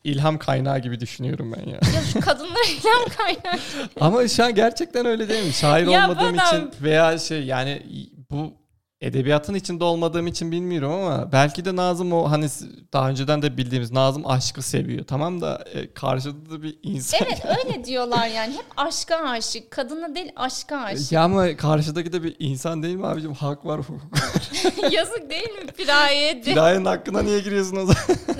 ilham 0.03 0.37
kaynağı 0.37 0.79
gibi 0.79 0.99
düşünüyorum 0.99 1.53
ben 1.57 1.69
ya. 1.71 1.79
Ya 1.95 2.01
şu 2.13 2.19
kadınlar 2.21 2.67
ilham 2.77 3.09
kaynağı. 3.17 3.59
Ama 4.01 4.27
şu 4.27 4.43
an 4.43 4.55
gerçekten 4.55 5.05
öyle 5.05 5.29
değil 5.29 5.45
mi? 5.45 5.53
Şair 5.53 5.87
Ya 5.87 6.03
olmadığım 6.09 6.37
bana- 6.37 6.47
için 6.47 6.71
veya 6.81 7.17
şey 7.19 7.43
yani 7.43 7.81
bu 8.31 8.53
edebiyatın 9.01 9.53
içinde 9.53 9.83
olmadığım 9.83 10.27
için 10.27 10.51
bilmiyorum 10.51 10.91
ama 10.91 11.31
belki 11.31 11.65
de 11.65 11.75
Nazım 11.75 12.13
o 12.13 12.31
hani 12.31 12.47
daha 12.93 13.09
önceden 13.09 13.41
de 13.41 13.57
bildiğimiz 13.57 13.91
Nazım 13.91 14.27
aşkı 14.27 14.61
seviyor. 14.61 15.05
Tamam 15.05 15.41
da 15.41 15.65
e, 15.73 15.93
karşıda 15.93 16.49
da 16.49 16.63
bir 16.63 16.79
insan. 16.83 17.19
Evet 17.27 17.41
öyle 17.45 17.85
diyorlar 17.85 18.27
yani 18.27 18.53
hep 18.53 18.65
aşka 18.77 19.15
aşık. 19.15 19.71
Kadına 19.71 20.15
değil 20.15 20.31
aşka 20.35 20.77
aşık. 20.77 21.11
Ya 21.11 21.23
ama 21.23 21.57
karşıdaki 21.57 22.13
de 22.13 22.23
bir 22.23 22.35
insan 22.39 22.83
değil 22.83 22.95
mi 22.95 23.07
abicim? 23.07 23.33
Hak 23.33 23.65
var, 23.65 23.77
var. 23.77 23.85
Yazık 24.91 25.29
değil 25.29 25.49
mi 25.49 25.67
Piraye'ye? 25.77 26.41
Kirayın 26.41 26.85
hakkına 26.85 27.21
niye 27.21 27.39
giriyorsun 27.39 27.75
o 27.75 27.85
zaman? 27.85 28.19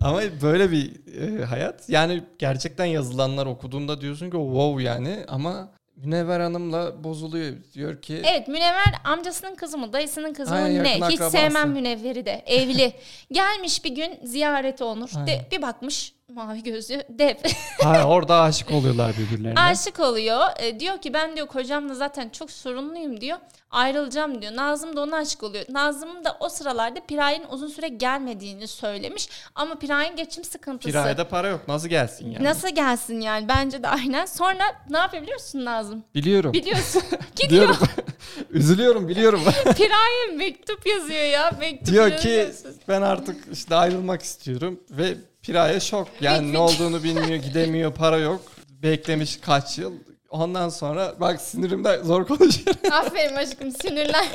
ama 0.00 0.20
böyle 0.42 0.70
bir 0.70 0.92
e, 1.20 1.44
hayat. 1.44 1.88
Yani 1.88 2.24
gerçekten 2.38 2.84
yazılanlar 2.84 3.46
okuduğunda 3.46 4.00
diyorsun 4.00 4.30
ki 4.30 4.36
wow 4.36 4.82
yani 4.82 5.24
ama 5.28 5.72
Münevver 6.04 6.40
Hanım'la 6.40 7.04
bozuluyor. 7.04 7.52
Diyor 7.74 8.02
ki 8.02 8.22
Evet 8.24 8.48
Münevver 8.48 8.94
amcasının 9.04 9.54
kızı 9.54 9.78
mı 9.78 9.92
dayısının 9.92 10.34
kızı 10.34 10.54
mı 10.54 10.84
ne? 10.84 10.94
Hiç 10.96 11.02
akrabası. 11.02 11.30
sevmem 11.30 11.70
Münevver'i 11.70 12.26
de 12.26 12.42
evli. 12.46 12.92
Gelmiş 13.32 13.84
bir 13.84 13.94
gün 13.94 14.18
ziyareti 14.22 14.84
olur. 14.84 15.10
De, 15.26 15.46
bir 15.52 15.62
bakmış 15.62 16.13
mavi 16.34 16.62
gözlü 16.62 17.02
dev. 17.08 17.34
ha, 17.82 18.04
orada 18.04 18.40
aşık 18.40 18.70
oluyorlar 18.70 19.12
birbirlerine. 19.18 19.60
Aşık 19.60 20.00
oluyor. 20.00 20.40
E, 20.58 20.80
diyor 20.80 20.98
ki 20.98 21.14
ben 21.14 21.36
diyor 21.36 21.46
kocamla 21.46 21.94
zaten 21.94 22.28
çok 22.28 22.50
sorunluyum 22.50 23.20
diyor. 23.20 23.38
Ayrılacağım 23.70 24.42
diyor. 24.42 24.56
Nazım 24.56 24.96
da 24.96 25.00
ona 25.00 25.16
aşık 25.16 25.42
oluyor. 25.42 25.64
Nazım'ın 25.68 26.24
da 26.24 26.36
o 26.40 26.48
sıralarda 26.48 27.00
Piraye'nin 27.06 27.46
uzun 27.50 27.68
süre 27.68 27.88
gelmediğini 27.88 28.68
söylemiş. 28.68 29.28
Ama 29.54 29.74
Piraye'nin 29.78 30.16
geçim 30.16 30.44
sıkıntısı. 30.44 30.88
Kirayada 30.90 31.28
para 31.28 31.48
yok. 31.48 31.68
Nasıl 31.68 31.88
gelsin 31.88 32.30
yani? 32.30 32.44
Nasıl 32.44 32.68
gelsin 32.68 33.20
yani? 33.20 33.48
Bence 33.48 33.82
de 33.82 33.88
aynen. 33.88 34.26
Sonra 34.26 34.62
ne 34.90 34.98
yapıyor 34.98 35.22
biliyor 35.22 35.38
musun 35.38 35.64
Nazım? 35.64 36.04
Biliyorum. 36.14 36.52
Biliyorsun. 36.52 37.02
Gidiyor. 37.36 37.76
Üzülüyorum 38.50 39.08
biliyorum. 39.08 39.40
Piraye 39.76 40.36
mektup 40.36 40.86
yazıyor 40.86 41.24
ya. 41.24 41.50
Mektup 41.60 41.94
Diyor 41.94 42.16
ki 42.16 42.28
yazıyorsun. 42.28 42.80
ben 42.88 43.02
artık 43.02 43.36
işte 43.52 43.74
ayrılmak 43.74 44.22
istiyorum 44.22 44.80
ve 44.90 45.14
Piraye 45.44 45.80
şok. 45.80 46.08
Yani 46.20 46.52
ne 46.52 46.58
olduğunu 46.58 47.02
bilmiyor, 47.02 47.34
gidemiyor, 47.42 47.92
para 47.92 48.16
yok. 48.18 48.40
Beklemiş 48.82 49.40
kaç 49.40 49.78
yıl. 49.78 49.92
Ondan 50.30 50.68
sonra 50.68 51.14
bak 51.20 51.40
sinirimden 51.40 52.02
zor 52.02 52.26
konuşuyorum. 52.26 52.80
Aferin 52.92 53.36
aşkım 53.36 53.70
sinirlen. 53.70 54.26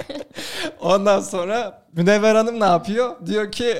Ondan 0.79 1.21
sonra 1.21 1.83
Münevver 1.93 2.35
Hanım 2.35 2.59
ne 2.59 2.65
yapıyor? 2.65 3.15
Diyor 3.25 3.51
ki 3.51 3.75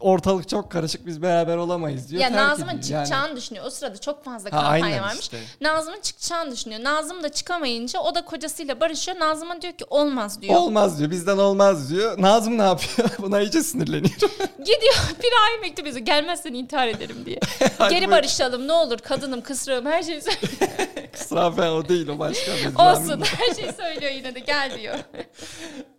ortalık 0.00 0.48
çok 0.48 0.70
karışık 0.70 1.06
biz 1.06 1.22
beraber 1.22 1.56
olamayız 1.56 2.10
diyor. 2.10 2.22
ya 2.22 2.32
Nazım'ın 2.32 2.78
ediyor. 2.78 2.90
Yani- 2.98 3.06
çıkacağını 3.06 3.36
düşünüyor. 3.36 3.64
O 3.66 3.70
sırada 3.70 3.98
çok 3.98 4.24
fazla 4.24 4.52
Ha, 4.52 4.60
kampanya 4.60 4.84
aynen 4.84 5.02
varmış. 5.02 5.20
işte. 5.20 5.38
Nazım'ın 5.60 6.00
çıkacağını 6.00 6.52
düşünüyor. 6.52 6.84
Nazım 6.84 7.22
da 7.22 7.28
çıkamayınca 7.28 8.00
o 8.00 8.14
da 8.14 8.24
kocasıyla 8.24 8.80
barışıyor. 8.80 9.18
Nazım'a 9.20 9.62
diyor 9.62 9.72
ki 9.72 9.84
olmaz 9.90 10.42
diyor. 10.42 10.54
Olmaz 10.54 10.98
diyor. 10.98 11.10
Bizden 11.10 11.38
olmaz 11.38 11.90
diyor. 11.90 12.22
Nazım 12.22 12.58
ne 12.58 12.62
yapıyor? 12.62 13.08
Buna 13.18 13.40
iyice 13.40 13.62
sinirleniyor. 13.62 14.14
Gidiyor 14.58 14.94
Piraye 15.22 15.60
mektup 15.60 15.86
yazıyor. 15.86 16.06
Gelmezsen 16.06 16.52
intihar 16.54 16.88
ederim 16.88 17.16
diye. 17.26 17.40
Geri 17.90 18.10
barışalım 18.10 18.68
ne 18.68 18.72
olur 18.72 18.98
kadınım 18.98 19.40
kısrağım 19.40 19.86
her 19.86 20.02
şeyi. 20.02 20.20
Kusura 21.12 21.56
ben 21.56 21.68
o 21.70 21.88
değil 21.88 22.08
o 22.08 22.18
başka. 22.18 22.52
bir 22.52 22.74
Olsun 22.74 23.22
her 23.24 23.54
şeyi 23.54 23.72
söylüyor 23.72 24.12
yine 24.12 24.34
de 24.34 24.40
gel 24.40 24.78
diyor. 24.78 24.94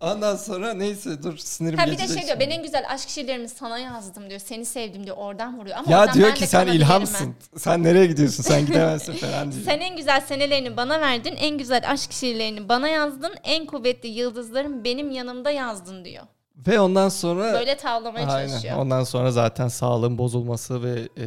Ondan 0.02 0.36
sonra 0.36 0.74
neyse 0.74 1.24
dur 1.24 1.38
sinirim 1.38 1.80
Ha 1.80 1.86
bir 1.86 1.98
de 1.98 2.08
şey 2.08 2.26
diyor 2.28 2.40
ben 2.40 2.50
en 2.50 2.64
güzel 2.64 2.86
aşk 2.90 3.10
şiirlerimi 3.10 3.50
sana 3.50 3.80
yazdım 3.80 3.91
diyor. 4.30 4.40
Seni 4.40 4.66
sevdim 4.66 5.06
diyor 5.06 5.18
oradan 5.18 5.60
vuruyor. 5.60 5.78
Ama 5.78 5.92
Ya 5.92 6.14
diyor 6.14 6.28
ben 6.30 6.36
ki 6.36 6.48
sen 6.48 6.68
ilhamsın. 6.68 7.36
Sen 7.58 7.84
nereye 7.84 8.06
gidiyorsun? 8.06 8.44
Sen 8.44 8.66
gidemezsin 8.66 9.14
falan 9.14 9.52
diyor. 9.52 9.64
Sen 9.64 9.80
en 9.80 9.98
güzel 9.98 10.22
senelerini 10.22 10.78
bana 10.78 11.02
verdin, 11.02 11.36
en 11.36 11.58
güzel 11.58 11.92
aşk 11.92 12.12
şiirlerini 12.12 12.70
bana 12.70 12.88
yazdın, 12.88 13.34
en 13.44 13.66
kuvvetli 13.66 14.10
yıldızlarım 14.10 14.84
benim 14.84 15.12
yanımda 15.12 15.52
yazdın 15.52 16.06
diyor. 16.06 16.24
Ve 16.68 16.80
ondan 16.80 17.10
sonra 17.10 17.54
Böyle 17.54 17.78
tavlamaya 17.78 18.28
Aynen. 18.28 18.48
çalışıyor. 18.48 18.78
Ondan 18.78 19.04
sonra 19.04 19.32
zaten 19.32 19.68
sağlığın 19.68 20.18
bozulması 20.18 20.84
ve 20.84 21.10
e, 21.18 21.26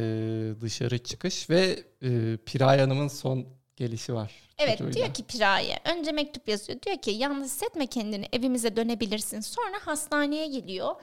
dışarı 0.61 0.97
çıkış 0.97 1.49
ve 1.49 1.83
e, 2.03 2.37
Piray 2.45 2.79
Hanım'ın 2.79 3.07
son 3.07 3.45
gelişi 3.75 4.13
var. 4.13 4.31
Evet 4.57 4.77
çocuğuyla. 4.77 4.93
diyor 4.93 5.13
ki 5.13 5.23
Piraye 5.23 5.79
önce 5.85 6.11
mektup 6.11 6.47
yazıyor. 6.47 6.81
Diyor 6.81 6.97
ki 6.97 7.11
yalnız 7.11 7.45
hissetme 7.45 7.87
kendini 7.87 8.27
evimize 8.33 8.75
dönebilirsin. 8.75 9.39
Sonra 9.39 9.75
hastaneye 9.85 10.47
geliyor 10.47 10.95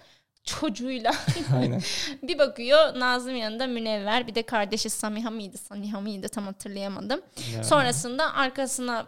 çocuğuyla. 0.44 1.14
Aynen. 1.56 1.82
bir 2.22 2.38
bakıyor 2.38 3.00
Nazım 3.00 3.36
yanında 3.36 3.66
Münevver 3.66 4.26
bir 4.26 4.34
de 4.34 4.42
kardeşi 4.42 4.90
Samiha 4.90 5.30
mıydı 5.30 5.58
Saniha 5.58 6.00
mıydı 6.00 6.28
tam 6.28 6.46
hatırlayamadım. 6.46 7.20
Ya. 7.54 7.64
Sonrasında 7.64 8.34
arkasına 8.34 9.06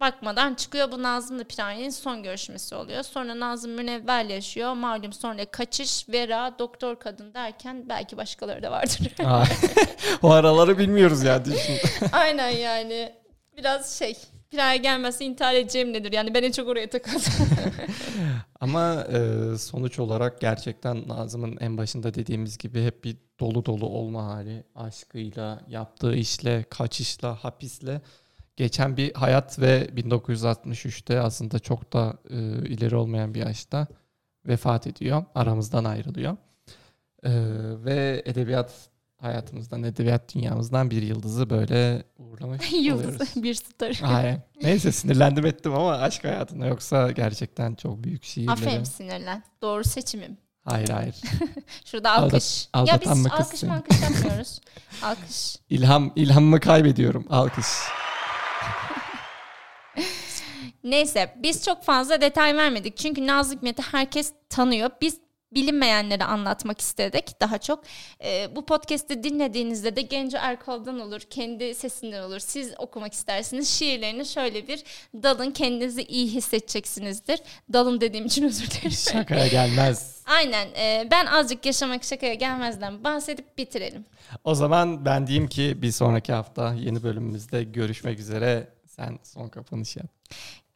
bakmadan 0.00 0.54
çıkıyor. 0.54 0.92
Bu 0.92 1.02
Nazım'la 1.02 1.44
Piraye'nin 1.44 1.90
son 1.90 2.22
görüşmesi 2.22 2.74
oluyor. 2.74 3.02
Sonra 3.02 3.40
Nazım 3.40 3.70
Münevver 3.70 4.24
yaşıyor. 4.24 4.72
Malum 4.72 5.12
sonra 5.12 5.44
kaçış, 5.44 6.08
Vera, 6.08 6.54
doktor 6.58 6.98
kadın 6.98 7.34
derken 7.34 7.88
belki 7.88 8.16
başkaları 8.16 8.62
da 8.62 8.70
vardır. 8.70 9.00
O 10.22 10.30
araları 10.30 10.78
bilmiyoruz 10.78 11.22
ya 11.22 11.44
düşün. 11.44 11.78
Aynen 12.12 12.50
yani. 12.50 13.12
Biraz 13.56 13.98
şey. 13.98 14.16
Piraye 14.50 14.78
gelmezse 14.78 15.24
intihar 15.24 15.54
edeceğim 15.54 15.92
nedir? 15.92 16.12
Yani 16.12 16.34
ben 16.34 16.42
en 16.42 16.52
çok 16.52 16.68
oraya 16.68 16.90
takıldım. 16.90 17.20
Ama 18.60 19.04
e, 19.04 19.58
sonuç 19.58 19.98
olarak 19.98 20.40
gerçekten 20.40 21.08
Nazım'ın 21.08 21.56
en 21.60 21.78
başında 21.78 22.14
dediğimiz 22.14 22.58
gibi 22.58 22.84
hep 22.84 23.04
bir 23.04 23.16
dolu 23.40 23.64
dolu 23.64 23.86
olma 23.86 24.24
hali. 24.24 24.64
Aşkıyla, 24.74 25.60
yaptığı 25.68 26.14
işle, 26.14 26.64
kaçışla, 26.70 27.34
hapisle 27.34 28.00
geçen 28.56 28.96
bir 28.96 29.14
hayat 29.14 29.58
ve 29.58 29.84
1963'te 29.96 31.20
aslında 31.20 31.58
çok 31.58 31.92
da 31.92 32.18
e, 32.30 32.36
ileri 32.68 32.96
olmayan 32.96 33.34
bir 33.34 33.40
yaşta 33.40 33.86
vefat 34.46 34.86
ediyor. 34.86 35.24
Aramızdan 35.34 35.84
ayrılıyor. 35.84 36.36
E, 37.22 37.30
ve 37.84 38.22
edebiyat 38.26 38.89
hayatımızdan, 39.20 39.82
edebiyat 39.82 40.34
dünyamızdan 40.34 40.90
bir 40.90 41.02
yıldızı 41.02 41.50
böyle 41.50 42.04
oluyoruz. 42.18 42.72
Yıldız 42.72 43.28
bir 43.36 43.54
star. 43.54 43.94
Hayır. 43.94 44.38
Neyse 44.62 44.92
sinirlendim 44.92 45.46
ettim 45.46 45.74
ama 45.74 45.92
aşk 45.96 46.24
hayatında 46.24 46.66
yoksa 46.66 47.10
gerçekten 47.10 47.74
çok 47.74 48.04
büyük 48.04 48.24
şiirleri. 48.24 48.52
Aferin 48.52 48.84
sinirlen. 48.84 49.42
Doğru 49.62 49.84
seçimim. 49.84 50.36
Hayır 50.64 50.88
hayır. 50.88 51.14
Şurada 51.84 52.10
Aldat- 52.10 52.22
alkış. 52.34 52.68
ya 52.74 52.80
aldatan 52.94 53.16
biz 53.16 53.22
mı 53.24 53.32
alkış 53.32 53.62
mı 53.62 53.74
alkış 53.74 54.02
yapmıyoruz. 54.02 54.60
alkış. 55.02 55.56
İlham, 55.70 56.12
ilhamımı 56.16 56.60
kaybediyorum. 56.60 57.26
Alkış. 57.30 57.66
Neyse 60.84 61.34
biz 61.42 61.64
çok 61.64 61.82
fazla 61.84 62.20
detay 62.20 62.56
vermedik. 62.56 62.96
Çünkü 62.96 63.26
Nazlı 63.26 63.54
Hikmet'i 63.56 63.82
herkes 63.82 64.32
tanıyor. 64.48 64.90
Biz 65.00 65.18
bilinmeyenleri 65.52 66.24
anlatmak 66.24 66.80
istedik 66.80 67.40
daha 67.40 67.58
çok. 67.58 67.84
Ee, 68.24 68.56
bu 68.56 68.66
podcast'i 68.66 69.22
dinlediğinizde 69.22 69.96
de 69.96 70.02
Genco 70.02 70.38
Erkol'dan 70.40 71.00
olur, 71.00 71.20
kendi 71.20 71.74
sesinden 71.74 72.22
olur. 72.22 72.38
Siz 72.38 72.72
okumak 72.78 73.12
istersiniz. 73.12 73.68
Şiirlerini 73.68 74.26
şöyle 74.26 74.68
bir 74.68 74.82
dalın 75.22 75.50
kendinizi 75.50 76.02
iyi 76.02 76.28
hissedeceksinizdir. 76.28 77.40
Dalın 77.72 78.00
dediğim 78.00 78.26
için 78.26 78.44
özür 78.44 78.70
dilerim. 78.70 78.90
Şakaya 79.12 79.46
gelmez. 79.46 80.20
Aynen. 80.26 80.68
e, 80.76 81.08
ben 81.10 81.26
azıcık 81.26 81.66
yaşamak 81.66 82.04
şakaya 82.04 82.34
gelmezden 82.34 83.04
bahsedip 83.04 83.58
bitirelim. 83.58 84.04
O 84.44 84.54
zaman 84.54 85.04
ben 85.04 85.26
diyeyim 85.26 85.48
ki 85.48 85.82
bir 85.82 85.92
sonraki 85.92 86.32
hafta 86.32 86.74
yeni 86.74 87.02
bölümümüzde 87.02 87.64
görüşmek 87.64 88.18
üzere. 88.18 88.68
Sen 88.86 89.18
son 89.22 89.48
kapanış 89.48 89.96
yap. 89.96 90.06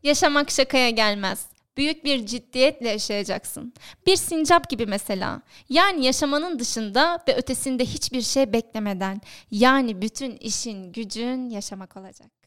Yaşamak 0.02 0.50
şakaya 0.50 0.90
gelmez. 0.90 1.46
Büyük 1.76 2.04
bir 2.04 2.26
ciddiyetle 2.26 2.88
yaşayacaksın. 2.88 3.74
Bir 4.06 4.16
sincap 4.16 4.70
gibi 4.70 4.86
mesela. 4.86 5.42
Yani 5.68 6.04
yaşamanın 6.04 6.58
dışında 6.58 7.24
ve 7.28 7.36
ötesinde 7.36 7.84
hiçbir 7.84 8.22
şey 8.22 8.52
beklemeden. 8.52 9.20
Yani 9.50 10.02
bütün 10.02 10.36
işin 10.36 10.92
gücün 10.92 11.50
yaşamak 11.50 11.96
olacak. 11.96 12.43